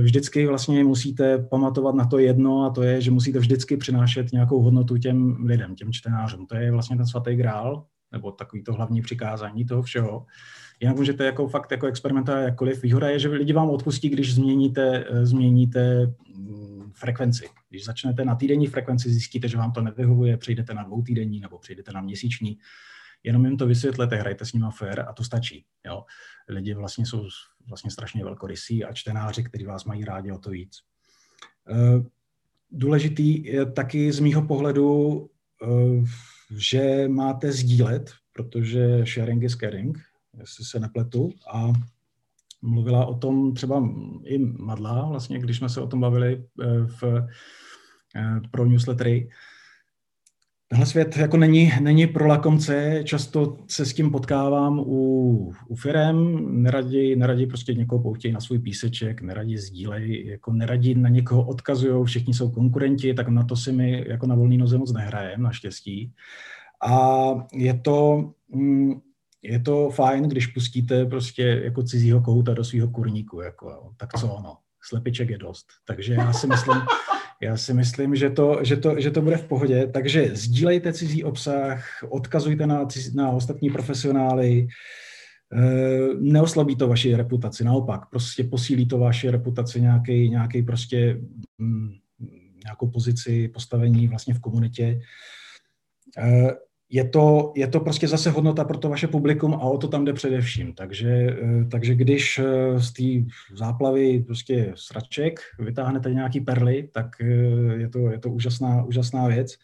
[0.00, 4.62] vždycky vlastně musíte pamatovat na to jedno a to je, že musíte vždycky přinášet nějakou
[4.62, 6.46] hodnotu těm lidem, těm čtenářům.
[6.46, 10.26] To je vlastně ten svatý grál, nebo takový to hlavní přikázání toho všeho.
[10.80, 12.82] Jinak můžete jako fakt jako experimentovat jakkoliv.
[12.82, 17.48] Výhoda je, že lidi vám odpustí, když změníte, eh, změníte mm, frekvenci.
[17.70, 21.92] Když začnete na týdenní frekvenci, zjistíte, že vám to nevyhovuje, přejdete na dvoutýdenní nebo přejdete
[21.92, 22.58] na měsíční.
[23.24, 25.64] Jenom jim to vysvětlete, hrajte s nimi fair a to stačí.
[25.86, 26.04] Jo?
[26.48, 27.28] Lidi vlastně jsou
[27.68, 30.78] vlastně strašně velkorysí a čtenáři, kteří vás mají rádi o to víc.
[31.70, 32.04] Eh,
[32.70, 35.30] důležitý je taky z mýho pohledu,
[35.62, 36.04] eh,
[36.56, 39.98] že máte sdílet, protože sharing is caring,
[40.38, 41.30] jestli se nepletu.
[41.52, 41.72] A
[42.62, 43.88] mluvila o tom třeba
[44.24, 47.26] i Madla, vlastně, když jsme se o tom bavili eh, v,
[48.50, 49.30] pro newslettery,
[50.70, 56.46] Tenhle svět jako není, není pro lakomce, často se s tím potkávám u, u firem,
[56.62, 62.04] neradi, neradi prostě někoho pouštějí na svůj píseček, neradi sdílejí, jako neradi na někoho odkazují,
[62.04, 66.12] všichni jsou konkurenti, tak na to si my jako na volný noze moc nehrajeme, naštěstí.
[66.90, 69.00] A je to, mm,
[69.42, 74.32] je to fajn, když pustíte prostě jako cizího kouta do svého kurníku, jako, tak co
[74.32, 75.66] ono, slepiček je dost.
[75.84, 76.76] Takže já si myslím,
[77.42, 79.86] já si myslím, že to, že to, že to bude v pohodě.
[79.86, 84.68] Takže sdílejte cizí obsah, odkazujte na, na ostatní profesionály,
[85.52, 91.20] eh, neoslabí to vaši reputaci, naopak, prostě posílí to vaši reputaci nějaký, nějaký prostě
[91.58, 91.90] mm,
[92.64, 95.00] nějakou pozici, postavení vlastně v komunitě.
[96.90, 100.04] Je to, je to prostě zase hodnota pro to vaše publikum a o to tam
[100.04, 100.72] jde především.
[100.72, 107.24] Takže, eh, takže když eh, z té záplavy prostě sraček vytáhnete nějaký perly, tak eh,
[107.76, 109.54] je to, je to úžasná, úžasná věc,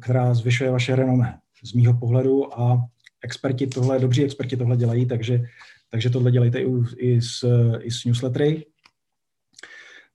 [0.00, 2.84] která zvyšuje vaše renomé z mýho pohledu a
[3.24, 5.42] experti tohle, dobří experti tohle dělají, takže,
[5.90, 6.66] takže tohle dělejte i,
[6.96, 7.44] i, s,
[7.80, 8.64] i s newslettery.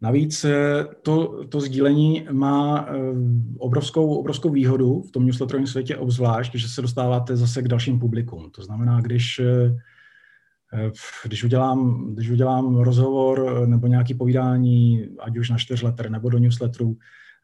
[0.01, 2.93] Navíc eh, to, to sdílení má eh,
[3.57, 8.51] obrovskou, obrovskou výhodu v tom newsletterovém světě obzvlášť, že se dostáváte zase k dalším publikům.
[8.51, 9.77] To znamená, když, eh,
[11.23, 16.97] když, udělám, když udělám rozhovor nebo nějaký povídání, ať už na čtyřletter nebo do newsletteru,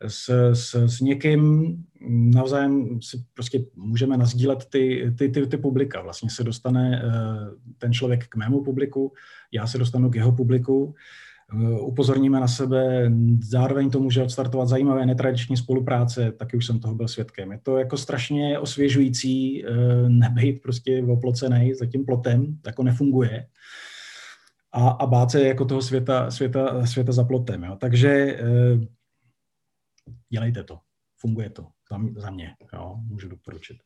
[0.07, 1.73] s, s, s někým
[2.09, 6.01] navzájem si prostě můžeme nazdílet ty, ty, ty, ty publika.
[6.01, 7.01] Vlastně se dostane
[7.77, 9.13] ten člověk k mému publiku,
[9.51, 10.95] já se dostanu k jeho publiku
[11.79, 13.11] upozorníme na sebe,
[13.43, 17.51] zároveň to může odstartovat zajímavé netradiční spolupráce, taky už jsem toho byl svědkem.
[17.51, 19.69] Je to jako strašně osvěžující eh,
[20.09, 23.47] nebejt prostě oplocený za tím plotem, jako nefunguje.
[24.71, 27.63] A, a bát se jako toho světa, světa, světa za plotem.
[27.63, 27.77] Jo.
[27.79, 28.79] Takže eh,
[30.29, 30.79] dělejte to.
[31.19, 32.55] Funguje to za, za mě.
[32.73, 32.95] Jo.
[33.07, 33.77] Můžu doporučit.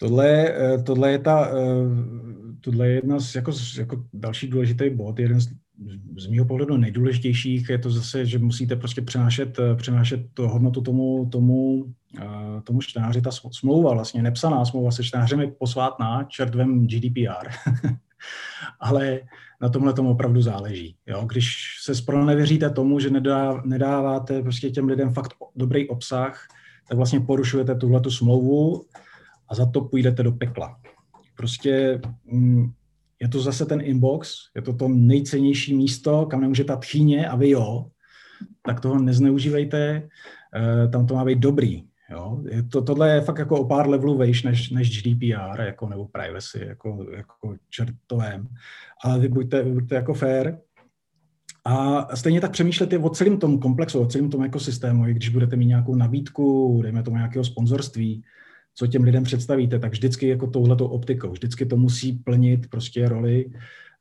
[0.00, 1.50] Tohle, tohle je ta
[2.60, 5.48] tohle je jedna z jako, jako další důležitý bod, jeden z,
[6.18, 11.28] z mého pohledu nejdůležitějších je to zase, že musíte prostě přenášet, přenášet to hodnotu tomu,
[11.32, 11.84] tomu,
[12.64, 13.20] tomu čtenáři.
[13.20, 17.48] Ta smlouva, vlastně nepsaná smlouva se čtenářem je posvátná čertvem GDPR.
[18.80, 19.20] Ale
[19.60, 20.96] na tomhle tomu opravdu záleží.
[21.06, 21.24] Jo?
[21.26, 21.92] Když se
[22.24, 26.46] nevěříte tomu, že nedá, nedáváte prostě těm lidem fakt dobrý obsah,
[26.88, 28.84] tak vlastně porušujete tuhle smlouvu
[29.50, 30.80] a za to půjdete do pekla
[31.40, 32.00] prostě
[32.32, 32.72] mm,
[33.20, 37.36] je to zase ten inbox, je to to nejcennější místo, kam nemůže ta tchýně a
[37.36, 37.86] vy jo,
[38.62, 40.08] tak toho nezneužívejte,
[40.56, 41.84] eh, tam to má být dobrý.
[42.10, 42.42] Jo?
[42.50, 46.08] Je to, tohle je fakt jako o pár levelů vejš než, než GDPR jako, nebo
[46.08, 48.48] privacy, jako, jako čertovém.
[49.04, 50.56] Ale vy buďte, vy buďte jako fair,
[51.64, 55.56] a stejně tak přemýšlete o celém tom komplexu, o celém tom ekosystému, i když budete
[55.56, 58.24] mít nějakou nabídku, dejme tomu nějakého sponzorství,
[58.80, 63.50] co těm lidem představíte, tak vždycky jako touhletou optikou, vždycky to musí plnit prostě roli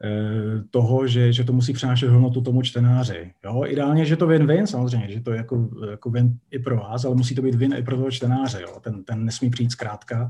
[0.04, 3.34] eh, toho, že, že to musí přinášet hodnotu tomu čtenáři.
[3.46, 3.64] Jo?
[3.68, 7.16] Ideálně, že to win-win samozřejmě, že to je jako, jako win i pro vás, ale
[7.16, 8.62] musí to být win i pro toho čtenáře.
[8.62, 8.80] Jo?
[8.82, 10.30] Ten, ten nesmí přijít zkrátka,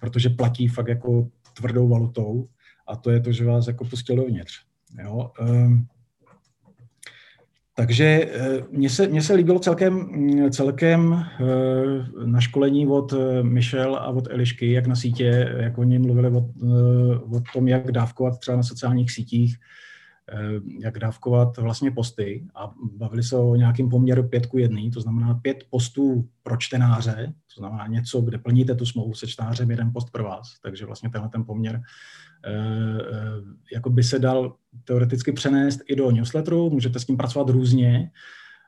[0.00, 2.48] protože platí fakt jako tvrdou valutou
[2.86, 4.52] a to je to, že vás jako pustil dovnitř.
[5.02, 5.30] Jo?
[5.40, 5.86] Um,
[7.74, 10.10] takže eh, mně se, mně se líbilo celkem,
[10.50, 15.98] celkem eh, na školení od eh, Michel a od Elišky, jak na sítě, jak oni
[15.98, 16.48] mluvili o,
[17.36, 19.56] o tom, jak dávkovat třeba na sociálních sítích,
[20.80, 22.46] jak dávkovat vlastně posty.
[22.54, 27.32] A bavili se o nějakým poměru pět ku jedný, to znamená pět postů pro čtenáře,
[27.54, 31.10] to znamená něco, kde plníte tu smlouvu se čtenářem, jeden post pro vás, takže vlastně
[31.10, 31.82] tenhle ten poměr
[33.72, 38.10] jako by se dal teoreticky přenést i do newsletteru, můžete s tím pracovat různě.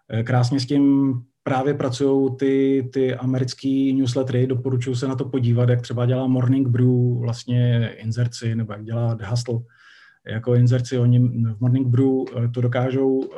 [0.08, 5.68] Eh, krásně s tím právě pracují ty, ty americké newslettery, doporučuji se na to podívat,
[5.68, 9.58] jak třeba dělá Morning Brew vlastně inzerci, nebo jak dělá The Hustle,
[10.26, 12.10] jako inzerci, oni v Morning Brew
[12.54, 13.30] to dokážou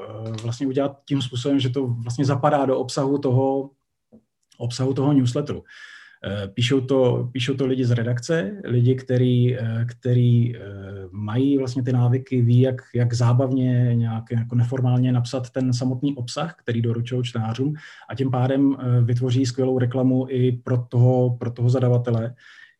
[0.43, 3.71] vlastně udělat tím způsobem, že to vlastně zapadá do obsahu toho,
[4.59, 5.65] obsahu toho newsletteru.
[6.27, 10.61] Eh, píšou to, píšou to lidi z redakce, lidi, který, eh, který eh,
[11.11, 16.57] mají vlastně ty návyky, ví, jak, jak zábavně, nějak jako neformálně napsat ten samotný obsah,
[16.59, 17.75] který doručují čtenářům
[18.11, 22.35] a tím pádem vytvoří skvělou reklamu i pro toho, pro toho zadavatele.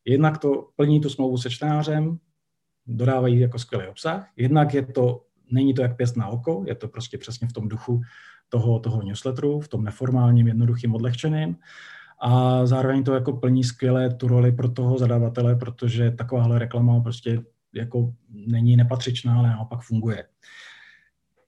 [0.05, 2.17] Jednak to plní tu smlouvu se čtenářem,
[2.87, 5.21] dodávají jako skvělý obsah, jednak je to,
[5.51, 8.01] není to jak pěst na oko, je to prostě přesně v tom duchu
[8.49, 11.55] toho, toho newsletteru, v tom neformálním, jednoduchým, odlehčeným
[12.21, 17.43] a zároveň to jako plní skvěle tu roli pro toho zadavatele, protože takováhle reklama prostě
[17.75, 18.13] jako
[18.47, 20.23] není nepatřičná, ale naopak funguje.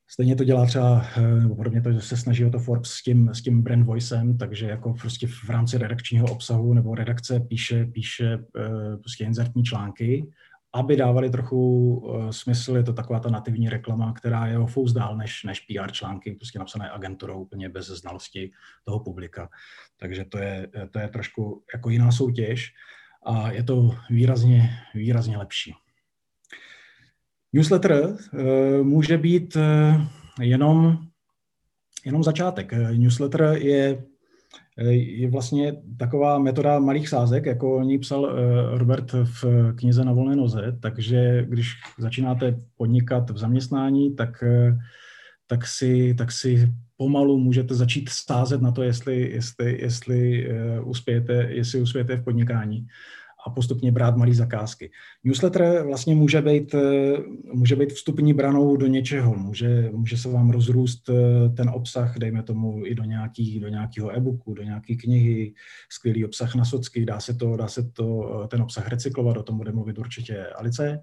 [0.07, 3.03] Stejně to dělá třeba, eh, nebo podobně to, že se snaží o to Forbes s
[3.03, 7.85] tím, s tím brand voicem, takže jako prostě v rámci redakčního obsahu nebo redakce píše,
[7.85, 10.27] píše eh, prostě inzertní články
[10.73, 14.93] aby dávali trochu uh, smysl, je to taková ta nativní reklama, která je o fous
[14.93, 18.51] dál než, než PR články, prostě napsané agenturou úplně bez znalosti
[18.83, 19.49] toho publika.
[19.97, 22.73] Takže to je, to je trošku jako jiná soutěž
[23.25, 25.73] a je to výrazně, výrazně lepší.
[27.53, 29.63] Newsletter uh, může být uh,
[30.41, 30.97] jenom,
[32.05, 32.71] jenom začátek.
[32.91, 34.03] Newsletter je
[34.87, 40.13] je vlastně taková metoda malých sázek, jako o ní psal eh, Robert v knize Na
[40.13, 44.77] volné noze, takže když začínáte podnikat v zaměstnání, tak, eh,
[45.47, 51.33] tak, si, tak si pomalu můžete začít sázet na to, jestli, jestli, jestli, uh, uspějete,
[51.33, 52.87] jestli uspějete v podnikání
[53.45, 54.91] a postupně brát malé zakázky.
[55.23, 57.17] Newsletter vlastně může být, eh,
[57.53, 62.43] může být vstupní branou do něčeho, může, může se vám rozrůst eh, ten obsah, dejme
[62.43, 65.53] tomu i do, nějaký, do nějakého e-booku, do nějaké knihy,
[65.89, 69.43] skvělý obsah na socky, dá se, to, dá se to, eh, ten obsah recyklovat, o
[69.43, 71.01] tom bude mluvit určitě Alice.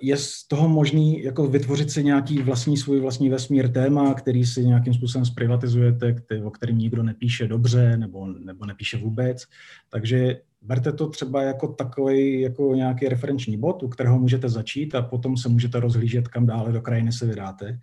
[0.00, 4.64] Je z toho možný jako vytvořit si nějaký vlastní svůj vlastní vesmír téma, který si
[4.64, 9.44] nějakým způsobem zprivatizujete, který, o kterým nikdo nepíše dobře nebo, nebo nepíše vůbec.
[9.90, 15.02] Takže berte to třeba jako takový jako nějaký referenční bod, u kterého můžete začít a
[15.02, 17.78] potom se můžete rozhlížet, kam dále do krajiny se vydáte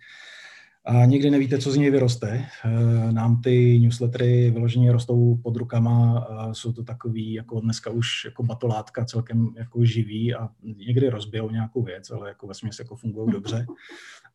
[0.84, 2.46] a nikdy nevíte, co z něj vyroste.
[2.64, 8.42] Eh, nám ty newslettery vyloženě rostou pod rukama, jsou to takový, jako dneska už jako
[8.42, 13.66] batolátka celkem jako živý a někdy rozbijou nějakou věc, ale jako ve jako fungují dobře.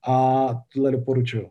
[0.07, 1.49] A tohle doporučuju.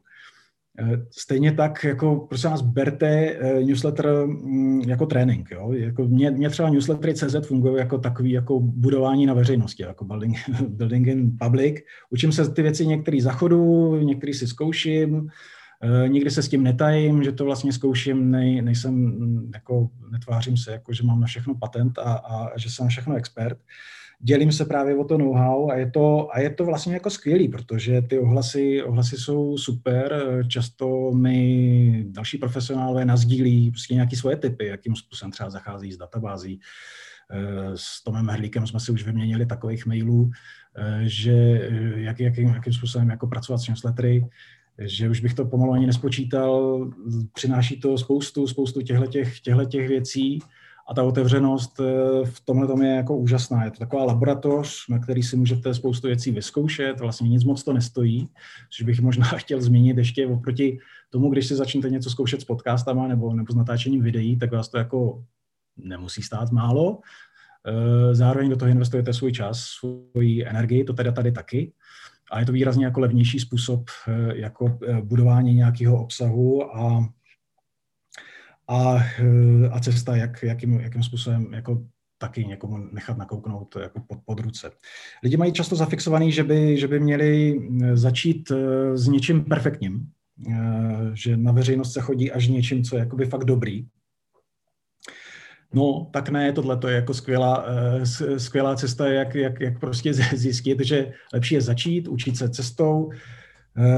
[0.78, 5.50] Eh, stejně tak, jako prosím vás, berte eh, newsletter mm, jako trénink.
[5.50, 5.72] Jo?
[5.72, 10.36] Jako mě, mě třeba newslettery CZ fungují jako takový jako budování na veřejnosti, jako building,
[10.68, 11.74] building in public.
[12.10, 15.28] Učím se ty věci některý zachodu, některý si zkouším,
[15.82, 20.56] eh, nikdy se s tím netajím, že to vlastně zkouším, nej, nejsem, mm, jako, netvářím
[20.56, 23.58] se, jako, že mám na všechno patent a, a že jsem všechno expert
[24.24, 27.48] dělím se právě o to know-how a je to, a je to vlastně jako skvělý,
[27.48, 34.66] protože ty ohlasy, ohlasy jsou super, často mi další profesionálové nazdílí prostě nějaké svoje typy,
[34.66, 36.60] jakým způsobem třeba zachází s databází.
[37.30, 40.30] Eh, s Tomem Herlíkem jsme si už vyměnili takových mailů,
[40.76, 44.26] eh, že eh, jak, jakým, jakým způsobem jako pracovat s newslettery,
[44.78, 46.84] že už bych to pomalu ani nespočítal,
[47.32, 50.38] přináší to spoustu, spoustu těchto těch věcí
[50.88, 51.84] a ta otevřenost eh,
[52.24, 53.64] v tomhle tom je jako úžasná.
[53.64, 57.72] Je to taková laboratoř, na který si můžete spoustu věcí vyzkoušet, vlastně nic moc to
[57.72, 58.28] nestojí,
[58.76, 60.78] což bych možná chtěl zmínit ještě oproti
[61.10, 64.68] tomu, když si začnete něco zkoušet s podcastama nebo, nebo s natáčením videí, tak vás
[64.68, 65.24] to jako
[65.76, 67.00] nemusí stát málo.
[67.66, 71.72] Eh, zároveň do toho investujete svůj čas, svoji energii, to teda tady taky.
[72.32, 77.08] A je to výrazně jako levnější způsob eh, jako budování nějakého obsahu a
[78.68, 81.82] a, eh, a cesta, jak, jakým, jakým způsobem jako
[82.18, 84.70] taky někomu nechat nakouknout jako pod, pod ruce.
[85.22, 90.10] Lidi mají často zafixovaný, že by, že by měli eh, začít eh, s něčím perfektním,
[91.12, 93.86] že na veřejnost se chodí až něčím, co je jakoby fakt dobrý.
[95.74, 97.66] No, tak ne, tohle to je jako skvělá,
[98.36, 103.12] skvělá cesta, jak, jak, jak prostě zjistit, že lepší je začít, učit se cestou, Eh,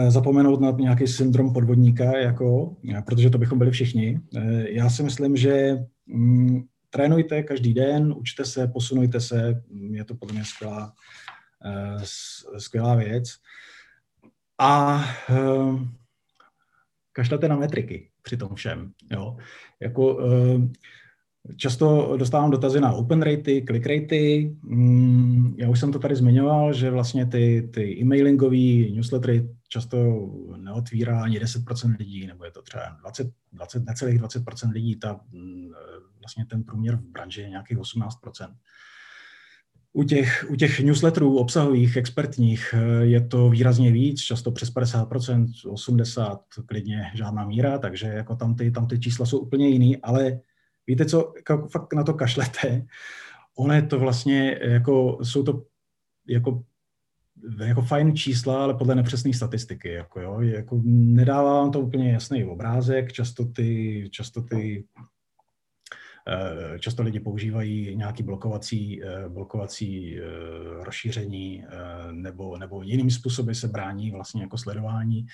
[0.08, 4.20] zapomenout na nějaký syndrom podvodníka, jako, eh, protože to bychom byli všichni.
[4.36, 10.14] Eh, já si myslím, že mm, trénujte každý den, učte se, posunujte se, je to
[10.14, 10.92] podle mě skvělá,
[12.58, 13.34] skvělá věc.
[14.58, 15.04] A
[17.12, 18.92] kašlete na metriky při tom všem.
[19.12, 19.36] Jo.
[19.80, 20.18] Jako,
[21.56, 24.56] Často dostávám dotazy na open ratey, click ratey.
[24.62, 31.22] Mm, já už jsem to tady zmiňoval, že vlastně ty, ty e-mailingové newslettery často neotvírá
[31.22, 34.96] ani 10% lidí, nebo je to třeba 20, 20 necelých 20% lidí.
[34.96, 35.70] Ta, mm,
[36.20, 38.54] vlastně ten průměr v branži je nějakých 18%.
[39.92, 46.38] U těch, u těch newsletterů obsahových, expertních je to výrazně víc, často přes 50%, 80%,
[46.66, 50.40] klidně žádná míra, takže jako tam ty, tam ty čísla jsou úplně jiný, ale
[50.86, 52.86] víte co, jako fakt na to kašlete,
[53.58, 55.62] ono je to vlastně, jako, jsou to
[56.28, 56.62] jako
[57.64, 59.88] jako fajn čísla, ale podle nepřesné statistiky.
[59.88, 64.84] Jako, jo, jako nedává vám to úplně jasný obrázek, často ty, často ty
[66.28, 70.22] eh, Často lidi používají nějaký blokovací, eh, blokovací eh,
[70.84, 71.64] rozšíření
[72.12, 75.26] nebo, nebo jiným způsoby se brání vlastně jako sledování.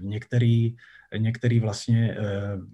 [0.00, 0.76] Některý,
[1.18, 2.16] některý vlastně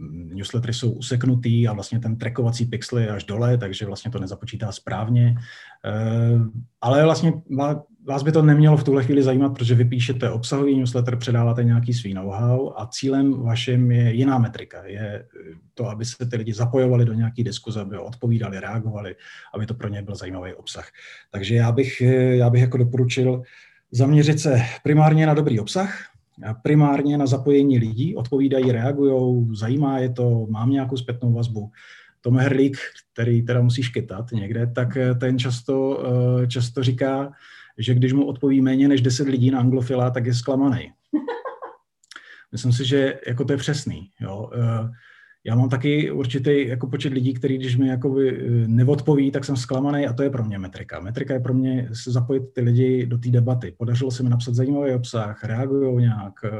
[0.09, 4.73] newslettery jsou useknutý a vlastně ten trackovací pixel je až dole, takže vlastně to nezapočítá
[4.73, 5.35] správně.
[6.81, 7.33] Ale vlastně
[8.09, 11.95] vás by to nemělo v tuhle chvíli zajímat, protože vy píšete obsahový newsletter, předáváte nějaký
[11.95, 14.87] svý know-how a cílem vašem je jiná metrika.
[14.87, 15.27] Je
[15.75, 19.17] to, aby se ty lidi zapojovali do nějaký diskuze, aby odpovídali, reagovali,
[19.55, 20.89] aby to pro ně byl zajímavý obsah.
[21.31, 23.43] Takže já bych, já bych jako doporučil
[23.91, 25.99] zaměřit se primárně na dobrý obsah,
[26.63, 31.71] primárně na zapojení lidí, odpovídají, reagují, zajímá je to, mám nějakou zpětnou vazbu.
[32.21, 32.77] Tom Herlík,
[33.13, 36.05] který teda musí škytat někde, tak ten často,
[36.49, 37.33] často říká,
[37.79, 40.93] že když mu odpoví méně než 10 lidí na anglofila, tak je zklamaný.
[42.53, 44.11] Myslím si, že jako to je přesný.
[44.21, 44.51] Jo.
[45.47, 49.57] Já mám taky určitý jako počet lidí, který když mi jakoby eh, neodpoví, tak jsem
[49.57, 51.01] zklamaný a to je pro mě metrika.
[51.01, 53.75] Metrika je pro mě zapojit ty lidi do té debaty.
[53.79, 56.51] Podařilo se mi napsat zajímavý obsah, reagují nějak, eh,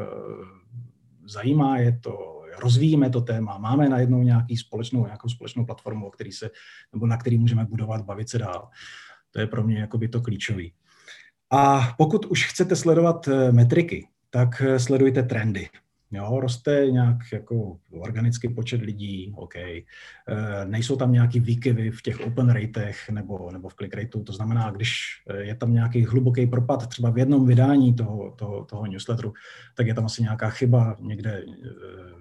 [1.27, 6.33] zajímá je to, rozvíjíme to téma, máme najednou nějaký společnou, nějakou společnou platformu, o který
[6.33, 6.51] se,
[6.93, 8.69] nebo na který můžeme budovat, bavit se dál.
[9.31, 10.73] To je pro mě jakoby to klíčový.
[11.51, 15.69] A pokud už chcete sledovat eh, metriky, tak sledujte trendy.
[16.11, 19.57] Jo, roste nějak jako organický počet lidí, OK.
[19.57, 19.85] E,
[20.65, 24.71] nejsou tam nějaký výkyvy v těch open ratech nebo, nebo v click rateu, to znamená,
[24.71, 24.93] když
[25.39, 29.33] je tam nějaký hluboký propad třeba v jednom vydání toho, toho, toho newsletteru,
[29.77, 31.45] tak je tam asi nějaká chyba, někde e,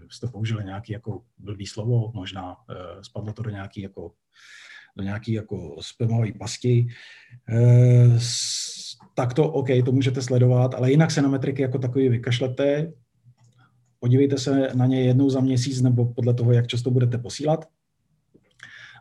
[0.09, 4.11] jste použili nějaký jako blbý slovo, možná e, spadlo to do nějaký jako
[4.97, 6.87] do nějaký jako spamové pasti.
[7.49, 8.19] E,
[9.15, 12.93] tak to OK, to můžete sledovat, ale jinak se na metriky jako takový vykašlete,
[14.05, 17.65] podívejte se na ně jednou za měsíc nebo podle toho, jak často budete posílat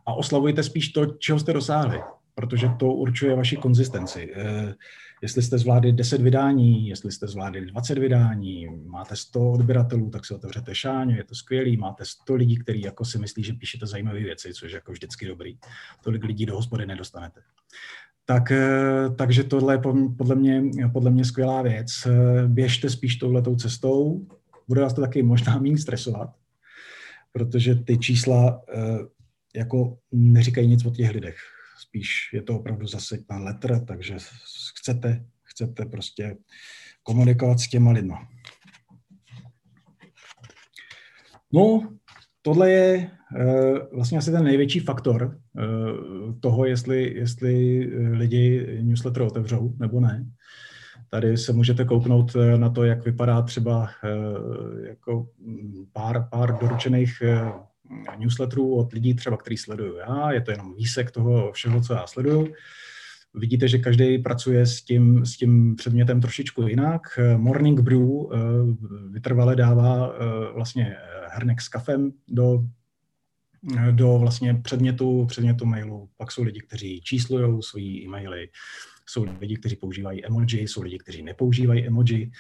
[0.07, 2.01] a oslavujte spíš to, čeho jste dosáhli,
[2.35, 4.33] protože to určuje vaši konzistenci.
[4.35, 4.75] Eh,
[5.23, 10.35] jestli jste zvládli 10 vydání, jestli jste zvládli 20 vydání, máte 100 odběratelů, tak si
[10.35, 14.21] otevřete šáně, je to skvělý, máte 100 lidí, kteří jako si myslí, že píšete zajímavé
[14.21, 15.59] věci, což je jako vždycky dobrý.
[16.05, 17.41] Tolik lidí do hospody nedostanete.
[18.25, 19.79] Tak, eh, takže tohle je
[20.17, 21.89] podle mě, podle mě skvělá věc.
[22.07, 24.27] Eh, běžte spíš touhletou cestou,
[24.69, 26.31] bude vás to taky možná méně stresovat,
[27.33, 28.99] protože ty čísla eh,
[29.57, 31.37] jako neříkají nic o těch lidech.
[31.79, 34.17] Spíš je to opravdu zase na letr, takže
[34.79, 36.37] chcete, chcete prostě
[37.03, 38.29] komunikovat s těma lidma.
[41.53, 41.95] No,
[42.43, 47.79] tohle je uh, vlastně asi ten největší faktor uh, toho, jestli, jestli
[48.11, 50.27] lidi newsletter otevřou nebo ne.
[51.11, 55.29] Tady se můžete kouknout na to, jak vypadá třeba uh, jako
[55.93, 57.23] pár, pár doručených
[58.19, 60.33] newsletterů od lidí třeba, který sleduju já.
[60.33, 62.53] Je to jenom výsek toho všeho, co já sleduju.
[63.35, 67.03] Vidíte, že každý pracuje s tím, s tím předmětem trošičku jinak.
[67.37, 68.09] Morning Brew
[69.11, 70.15] vytrvale dává
[70.55, 70.97] vlastně
[71.29, 72.65] hrnek s kafem do,
[73.91, 76.09] do vlastně předmětu, předmětu mailu.
[76.17, 78.49] Pak jsou lidi, kteří číslují svoji e-maily,
[79.07, 82.31] jsou lidi, kteří používají emoji, jsou lidi, kteří nepoužívají emoji,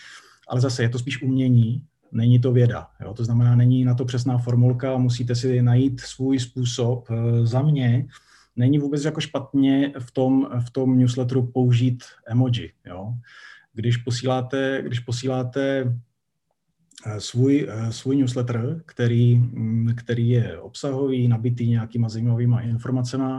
[0.49, 2.87] ale zase je to spíš umění, není to věda.
[3.01, 3.15] Jo?
[3.15, 7.09] To znamená, není na to přesná formulka, musíte si najít svůj způsob.
[7.43, 8.07] Za mě
[8.57, 12.73] není vůbec jako špatně v tom, v tom newsletteru použít emoji.
[12.87, 13.15] Jo?
[13.73, 15.95] Když posíláte, když posíláte
[17.07, 23.33] Eh, svůj, eh, svůj newsletter, který, mm, který je obsahový, nabitý nějakýma zajímavýma informacemi,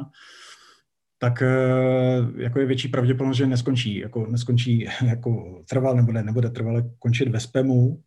[1.25, 6.49] tak eh, jako je větší pravděpodobnost, že neskončí, jako neskončí jako trval, nebo ne, nebude
[6.49, 8.03] trvale končit ve spamu,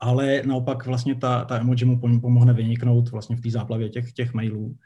[0.00, 4.34] ale naopak vlastně ta, ta emoji mu pomohne vyniknout vlastně v té záplavě těch, těch
[4.34, 4.76] mailů,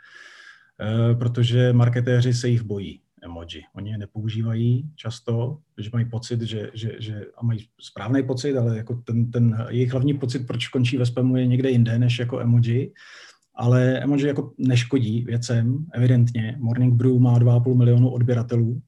[1.18, 3.62] protože marketéři se jich bojí emoji.
[3.74, 8.76] Oni je nepoužívají často, protože mají pocit, že, že, že a mají správný pocit, ale
[8.76, 12.40] jako ten, ten jejich hlavní pocit, proč končí ve spamu, je někde jinde než jako
[12.40, 12.92] emoji.
[13.54, 16.56] Ale emoji jako neškodí věcem, evidentně.
[16.58, 18.82] Morning Brew má 2,5 milionu odběratelů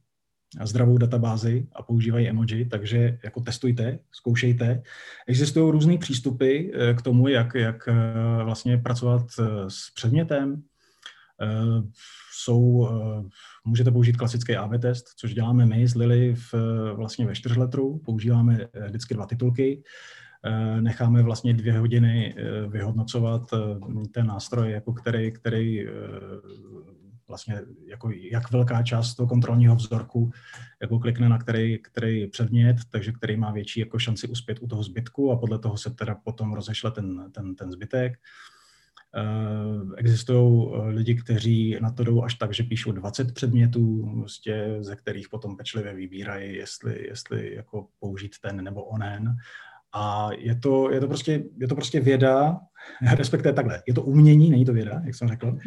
[0.59, 4.83] a zdravou databázi a používají emoji, takže jako testujte, zkoušejte.
[5.27, 10.63] Existují různé přístupy eh, k tomu, jak, jak eh, vlastně pracovat eh, s předmětem
[12.33, 12.89] jsou,
[13.65, 16.55] můžete použít klasický AB test, což děláme my s Lily v,
[16.95, 19.83] vlastně ve čtyřletru, používáme vždycky dva titulky,
[20.81, 22.35] necháme vlastně dvě hodiny
[22.69, 23.51] vyhodnocovat
[24.13, 25.87] ten nástroj, jako který, který
[27.29, 30.31] vlastně jako jak velká část toho kontrolního vzorku
[30.83, 34.83] jako klikne na který, který předmět, takže který má větší jako šanci uspět u toho
[34.83, 38.19] zbytku a podle toho se teda potom rozešle ten, ten, ten zbytek.
[39.97, 44.97] Existují eh, lidi, kteří na to jdou až tak, že píšou 20 předmětů, prostě, ze
[44.97, 49.37] kterých potom pečlivě vybírají, jestli, jestli jako použít ten nebo onen.
[49.99, 52.61] A je to, je to, prostě, je to prostě věda,
[53.17, 55.59] respektive takhle, je to umění, není to věda, jak jsem řekl.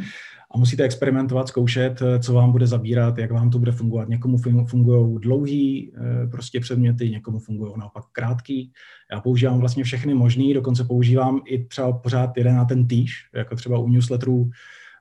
[0.51, 4.09] A musíte experimentovat, zkoušet, co vám bude zabírat, jak vám to bude fungovat.
[4.09, 8.71] Někomu fungují dlouhý eh, prostě předměty, někomu fungují naopak krátký.
[9.11, 13.55] Já používám vlastně všechny možný, dokonce používám i třeba pořád jeden na ten týž, jako
[13.55, 14.49] třeba u newsletterů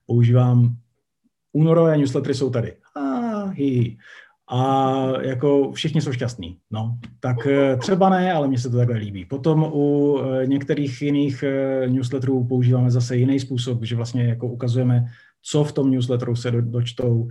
[0.07, 0.77] používám
[1.53, 2.77] únorové newslettery jsou tady.
[2.97, 3.97] Ah, hi
[4.51, 6.59] a jako všichni jsou šťastní.
[6.71, 9.25] No, tak eh, třeba ne, ale mně se to takhle líbí.
[9.25, 15.05] Potom u eh, některých jiných eh, newsletterů používáme zase jiný způsob, že vlastně jako ukazujeme,
[15.43, 17.29] co v tom newsletteru se dočtou,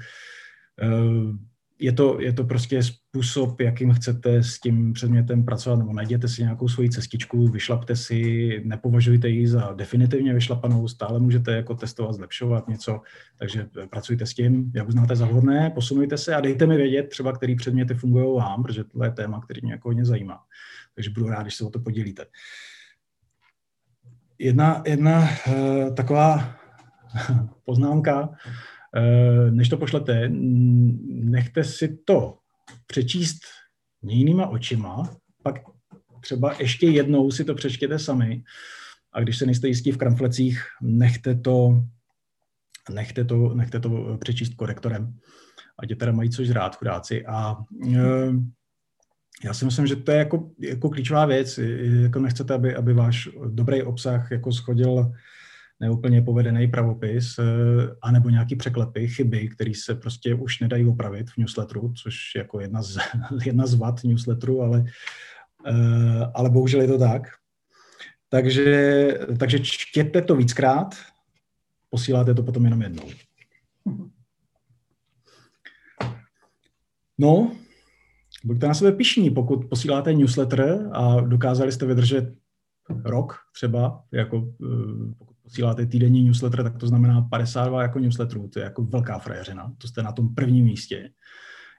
[1.80, 6.42] je to, je to prostě způsob, jakým chcete s tím předmětem pracovat, nebo najděte si
[6.42, 12.68] nějakou svoji cestičku, vyšlapte si, nepovažujte ji za definitivně vyšlapanou, stále můžete jako testovat, zlepšovat
[12.68, 13.02] něco,
[13.40, 17.32] takže pracujte s tím, jak uznáte za vhodné, posunujte se a dejte mi vědět třeba,
[17.32, 20.40] který předměty fungují vám, protože tohle je téma, který mě jako hodně zajímá.
[20.96, 22.26] Takže budu rád, když se o to podělíte.
[24.40, 26.56] Jedna, jedna uh, taková
[27.66, 28.77] poznámka, Eh,
[29.52, 32.38] než to pošlete, nechte si to
[32.88, 33.40] přečíst
[34.02, 35.56] jinýma očima, pak
[36.22, 38.44] třeba ještě jednou si to přečtěte sami
[39.14, 41.84] a když se nejste jistí v kramflecích, nechte to,
[42.90, 45.14] nechte to, nechte to přečíst korektorem,
[45.80, 47.26] ať je teda mají což rád chudáci.
[47.26, 47.58] A
[47.96, 48.00] e,
[49.44, 51.60] já si myslím, že to je jako, jako klíčová věc.
[52.02, 55.12] Jako nechcete, aby, aby váš dobrý obsah jako schodil
[55.80, 57.44] neúplně povedený pravopis, eh,
[58.02, 62.60] anebo nějaký překlepy, chyby, které se prostě už nedají opravit v newsletteru, což je jako
[62.60, 62.98] jedna z,
[63.46, 64.86] jedna z vad newsletteru, ale,
[65.68, 67.28] eh, ale bohužel je to tak.
[68.30, 70.96] Takže, takže čtěte to víckrát,
[71.90, 73.10] posíláte to potom jenom jednou.
[77.18, 77.52] No,
[78.44, 82.34] buďte na sebe pišní, pokud posíláte newsletter a dokázali jste vydržet
[83.06, 88.60] rok třeba, jako eh, pokud posíláte týdenní newsletter, tak to znamená 52 jako newsletterů, to
[88.60, 91.10] je jako velká frajeřina, to jste na tom prvním místě.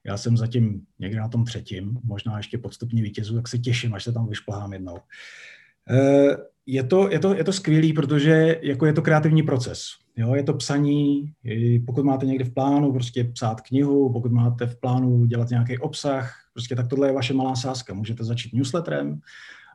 [0.07, 4.05] Já jsem zatím někde na tom třetím, možná ještě podstupní vítězů, tak se těším, až
[4.05, 4.97] se tam vyšplhám jednou.
[5.91, 9.83] Eh, je to, je to, je to skvělý, protože jako je to kreativní proces.
[10.17, 11.33] Jo, je to psaní,
[11.87, 16.35] pokud máte někde v plánu prostě psát knihu, pokud máte v plánu dělat nějaký obsah,
[16.53, 17.95] prostě tak tohle je vaše malá sázka.
[17.95, 19.21] Můžete začít newsletterem,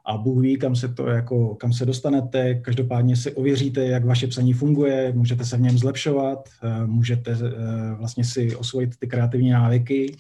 [0.06, 2.56] a Bůh ví, kam se, to jako, kam se dostanete.
[2.56, 7.96] Každopádně si ověříte, jak vaše psaní funguje, můžete se v něm zlepšovat, eh, můžete eh,
[7.96, 10.16] vlastně si osvojit ty kreativní návyky.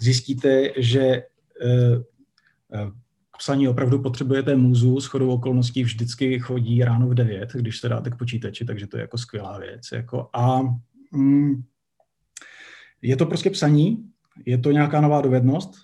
[0.00, 1.24] Zjistíte, že eh,
[3.30, 7.88] k psaní opravdu potřebujete můzu, s chodou okolností vždycky chodí ráno v 9, když se
[7.88, 9.82] dáte k počítači, takže to je jako skvělá věc.
[9.92, 10.60] Jako a
[11.12, 11.62] mm,
[13.02, 14.04] je to prostě psaní,
[14.46, 15.74] je to nějaká nová dovednost,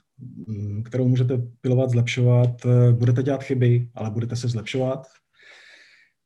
[0.84, 2.50] kterou můžete pilovat, zlepšovat.
[2.66, 5.06] Eh, budete dělat chyby, ale budete se zlepšovat.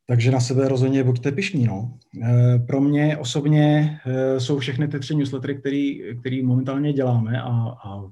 [0.06, 1.64] Takže na sebe rozhodně buďte pišní.
[1.64, 1.98] No.
[2.22, 7.48] Eh, pro mě osobně eh, jsou všechny ty tři newslettery, který, který momentálně děláme a,
[7.84, 8.10] a,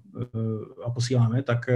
[0.85, 1.67] a posíláme, tak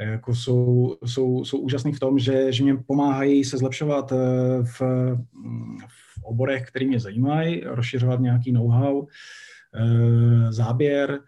[0.00, 4.10] jako jsou, jsou, jsou úžasný v tom, že, že mě pomáhají se zlepšovat
[4.62, 4.80] v,
[5.86, 9.06] v oborech, které mě zajímají, rozšiřovat nějaký know-how,
[10.50, 11.20] záběr,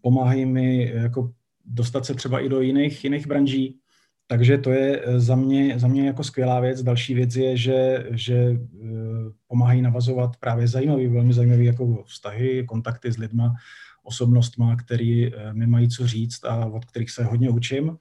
[0.00, 1.32] pomáhají mi jako
[1.66, 3.78] dostat se třeba i do jiných, jiných branží.
[4.26, 6.82] Takže to je eh, za mě, za mě jako skvělá věc.
[6.82, 8.58] Další věc je, že, že eh,
[9.46, 13.54] pomáhají navazovat právě zajímavý, velmi zajímavý jako vztahy, kontakty s lidma,
[14.02, 17.98] osobnostma, který eh, mi mají co říct a od kterých se hodně učím.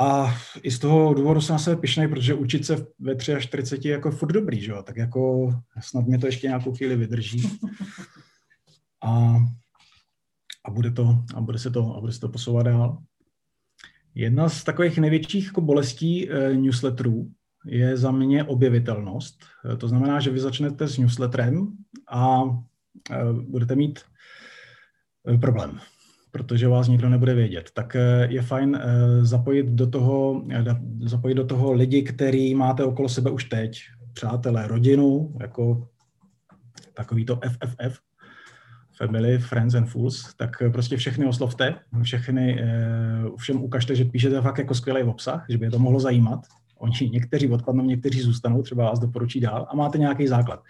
[0.00, 4.10] A i z toho důvodu jsem na sebe pišnej, protože učit se ve 43 jako
[4.10, 4.82] furt dobrý, že jo?
[4.82, 5.50] tak jako
[5.80, 7.42] snad mě to ještě nějakou chvíli vydrží.
[9.02, 9.36] A
[10.64, 12.98] a bude, to, a bude, se, to, a bude se to posouvat dál.
[14.14, 17.30] Jedna z takových největších jako bolestí e, newsletterů
[17.66, 19.44] je za mě objevitelnost.
[19.72, 21.72] E, to znamená, že vy začnete s newsletterem
[22.10, 22.42] a
[23.10, 24.00] e, budete mít
[25.28, 25.80] e, problém,
[26.30, 27.70] protože vás nikdo nebude vědět.
[27.74, 30.64] Tak e, je fajn e, zapojit do toho, e,
[31.08, 33.80] zapojit do toho lidi, který máte okolo sebe už teď,
[34.12, 35.88] přátelé, rodinu, jako
[36.94, 38.00] takový to FFF,
[38.98, 42.64] family, friends and fools, tak prostě všechny oslovte, všechny,
[43.36, 46.40] všem ukažte, že píšete fakt jako skvělý obsah, že by je to mohlo zajímat.
[46.78, 50.62] Oni někteří odpadnou, někteří zůstanou, třeba vás doporučí dál a máte nějaký základ.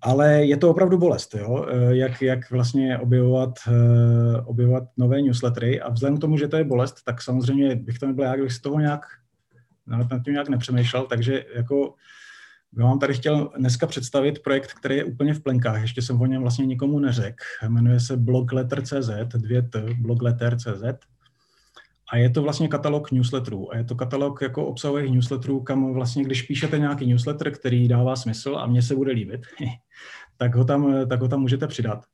[0.00, 1.66] Ale je to opravdu bolest, jo?
[1.88, 3.58] Jak, jak vlastně objevovat,
[4.44, 8.06] objevovat nové newslettery a vzhledem k tomu, že to je bolest, tak samozřejmě bych to
[8.06, 9.00] nebyl já, kdybych si toho nějak
[9.86, 11.94] nad tím nějak nepřemýšlel, takže jako
[12.76, 16.26] já vám tady chtěl dneska představit projekt, který je úplně v plenkách, ještě jsem o
[16.26, 17.44] něm vlastně nikomu neřekl.
[17.68, 21.06] Jmenuje se blogletter.cz, dvě t, blogletter.cz.
[22.12, 23.72] A je to vlastně katalog newsletterů.
[23.72, 28.16] A je to katalog jako obsahových newsletterů, kam vlastně, když píšete nějaký newsletter, který dává
[28.16, 29.40] smysl a mně se bude líbit,
[30.36, 32.04] tak ho tam, tak ho tam můžete přidat.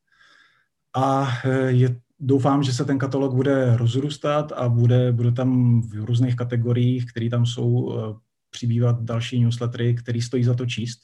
[0.97, 1.29] A
[1.67, 7.07] je, doufám, že se ten katalog bude rozrůstat a bude, bude tam v různých kategoriích,
[7.11, 8.15] které tam jsou, eh,
[8.55, 11.01] přibývat další newslettery, které stojí za to číst.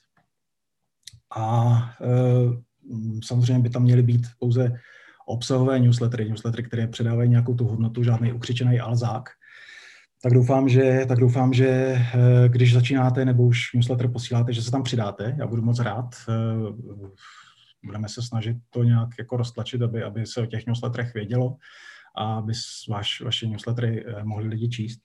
[1.36, 2.14] A e,
[3.24, 4.72] samozřejmě by tam měly být pouze
[5.26, 9.28] obsahové newslettery, newslettery, které předávají nějakou tu hodnotu, žádný ukřičený alzák.
[10.22, 11.98] Tak doufám, že, tak doufám, že e,
[12.48, 15.34] když začínáte nebo už newsletter posíláte, že se tam přidáte.
[15.38, 16.14] Já budu moc rád.
[16.28, 16.32] E,
[17.84, 21.56] budeme se snažit to nějak jako roztlačit, aby, aby se o těch newsletterech vědělo
[22.16, 22.52] a aby
[22.88, 25.00] vaš, vaše newslettery mohli lidi číst.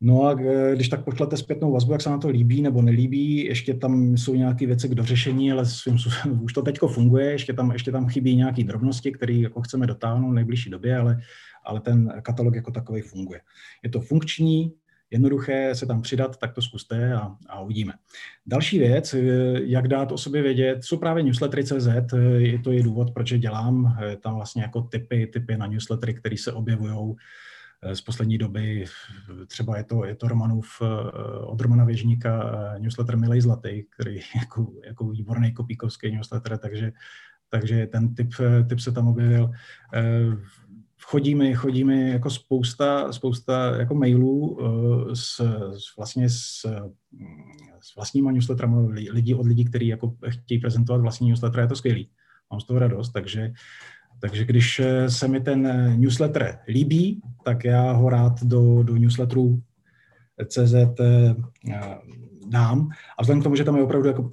[0.00, 3.44] No a eh, když tak pošlete zpětnou vazbu, jak se nám to líbí nebo nelíbí,
[3.44, 5.96] ještě tam jsou nějaké věci k dořešení, ale svým,
[6.42, 10.30] už to teďko funguje, ještě tam, ještě tam chybí nějaké drobnosti, které jako chceme dotáhnout
[10.30, 11.20] v nejbližší době, ale,
[11.64, 13.40] ale ten katalog jako takový funguje.
[13.82, 14.72] Je to funkční,
[15.10, 17.92] jednoduché se tam přidat, tak to zkuste a, a uvidíme.
[18.46, 19.20] Další věc, eh,
[19.62, 23.38] jak dát o sobě vědět, jsou právě newslettery.cz, eh, je to je důvod, proč je
[23.38, 27.16] dělám, tam vlastně jako typy, typy na newslettery, které se objevují
[27.92, 28.84] z poslední doby,
[29.46, 30.86] třeba je to, je to Romanův, eh,
[31.38, 36.92] od Romana Věžníka eh, newsletter Milej Zlatý, který je jako, jako výborný kopíkovský newsletter, takže,
[37.50, 38.30] takže ten typ,
[38.68, 39.50] typ se tam objevil.
[41.02, 44.58] Chodíme, chodíme jako spousta, spousta jako mailů
[45.14, 45.40] s,
[45.78, 46.60] s vlastně s,
[47.80, 52.10] s vlastníma newsletterami lidí od lidí, kteří jako chtějí prezentovat vlastní newsletter, je to skvělý.
[52.50, 53.52] Mám z toho radost, takže
[54.20, 58.96] takže když eh, se mi ten eh, newsletter líbí, tak já ho rád do, do
[58.96, 59.62] newsletteru
[60.46, 61.34] CZ eh,
[62.46, 62.88] dám.
[63.18, 64.30] A vzhledem k tomu, že tam je opravdu jako,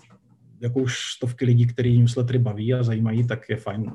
[0.62, 3.92] jako už stovky lidí, který newslettery baví a zajímají, tak je fajn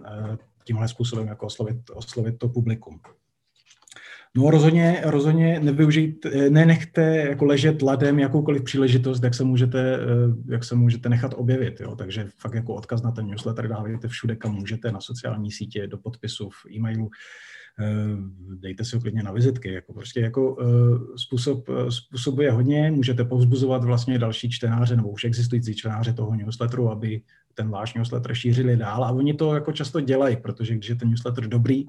[0.65, 3.01] tímhle způsobem jako oslovit, oslovit to publikum.
[4.37, 10.65] No rozhodně, rozhodně nevyužijte, nenechte jako ležet ladem jakoukoliv příležitost, jak se můžete, eh, jak
[10.65, 11.81] se můžete nechat objevit.
[11.81, 11.97] Jo?
[11.97, 15.99] Takže fakt jako odkaz na ten newsletter dávejte všude, kam můžete, na sociální sítě, do
[15.99, 17.11] podpisu, v e-mailu,
[17.81, 17.87] eh,
[18.55, 19.73] dejte si ho klidně na vizitky.
[19.73, 25.25] Jako prostě jako eh, způsob, způsob je hodně, můžete povzbuzovat vlastně další čtenáře nebo už
[25.25, 27.23] existující čtenáře toho newsletteru, aby
[27.55, 31.09] ten váš newsletter šířili dál a oni to jako často dělají, protože když je ten
[31.09, 31.85] newsletter dobrý,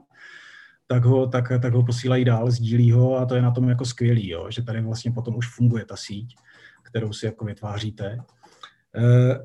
[0.92, 3.86] tak ho, tak, tak ho posílají dál, sdílí ho a to je na tom jako
[3.86, 6.36] skvělý, jo, že tady vlastně potom už funguje ta síť,
[6.84, 8.06] kterou si jako vytváříte.
[8.06, 8.20] E,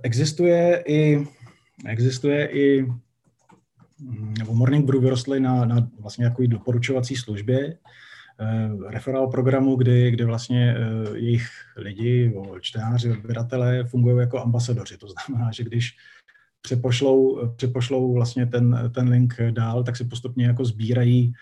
[0.03, 1.27] existuje i,
[1.87, 2.87] existuje i
[4.39, 7.77] nebo Morning Brew vyrostly na, na vlastně jako doporučovací službě, e,
[8.91, 14.99] referál programu, kdy, kdy vlastně e, jejich lidi, čtenáři, odběratelé fungují jako ambasadoři.
[14.99, 15.97] To znamená, že když
[16.67, 21.33] přepošlou, přepošlou vlastně ten, ten link dál, tak si postupně jako sbírají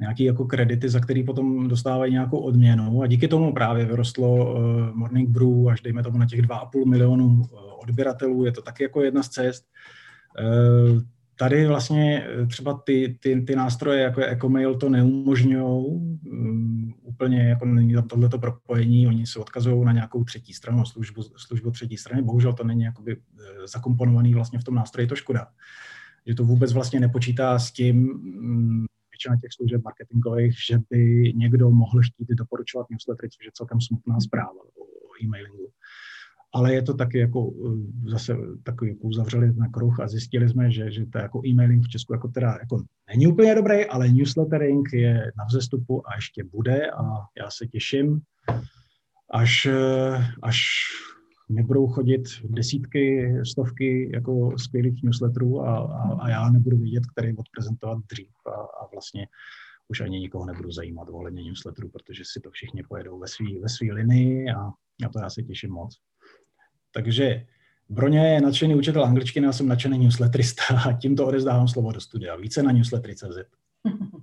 [0.00, 4.96] nějaký jako kredity, za který potom dostávají nějakou odměnu a díky tomu právě vyrostlo uh,
[4.96, 9.02] Morning Brew až dejme tomu na těch 2,5 milionů uh, odběratelů, je to taky jako
[9.02, 9.64] jedna z cest.
[11.36, 17.64] Tady vlastně třeba ty, ty, ty nástroje, jako je Ecomail, to neumožňují um, úplně, jako
[17.64, 22.22] není tam tohleto propojení, oni se odkazují na nějakou třetí stranu, službu, službu třetí strany,
[22.22, 25.46] bohužel to není jakoby eh, zakomponovaný vlastně v tom nástroji, to škoda.
[26.26, 31.70] Že to vůbec vlastně nepočítá s tím, um, většina těch služeb marketingových, že by někdo
[31.70, 35.68] mohl chtít doporučovat newslettery, což je celkem smutná zpráva o e-mailingu
[36.54, 40.70] ale je to taky jako eh, zase takový jako uzavřeli na kruh a zjistili jsme,
[40.70, 44.92] že, že to jako e-mailing v Česku jako teda jako není úplně dobrý, ale newslettering
[44.92, 47.02] je na vzestupu a ještě bude a
[47.38, 48.20] já se těším,
[49.30, 50.60] až, eh, až
[51.48, 57.36] mě budou chodit desítky, stovky jako skvělých newsletterů a, a, a já nebudu vědět, který
[57.36, 59.26] odprezentovat dřív a, a vlastně
[59.88, 63.68] už ani nikoho nebudu zajímat ohledně newsletterů, protože si to všichni pojedou ve své ve
[63.68, 64.70] svý linii a
[65.02, 65.98] na to já se těším moc.
[66.92, 67.46] Takže
[67.88, 72.36] Broně je nadšený učitel angličtiny, já jsem nadšený newsletterista a tímto odezdávám slovo do studia.
[72.36, 73.38] Více na newslettery.cz.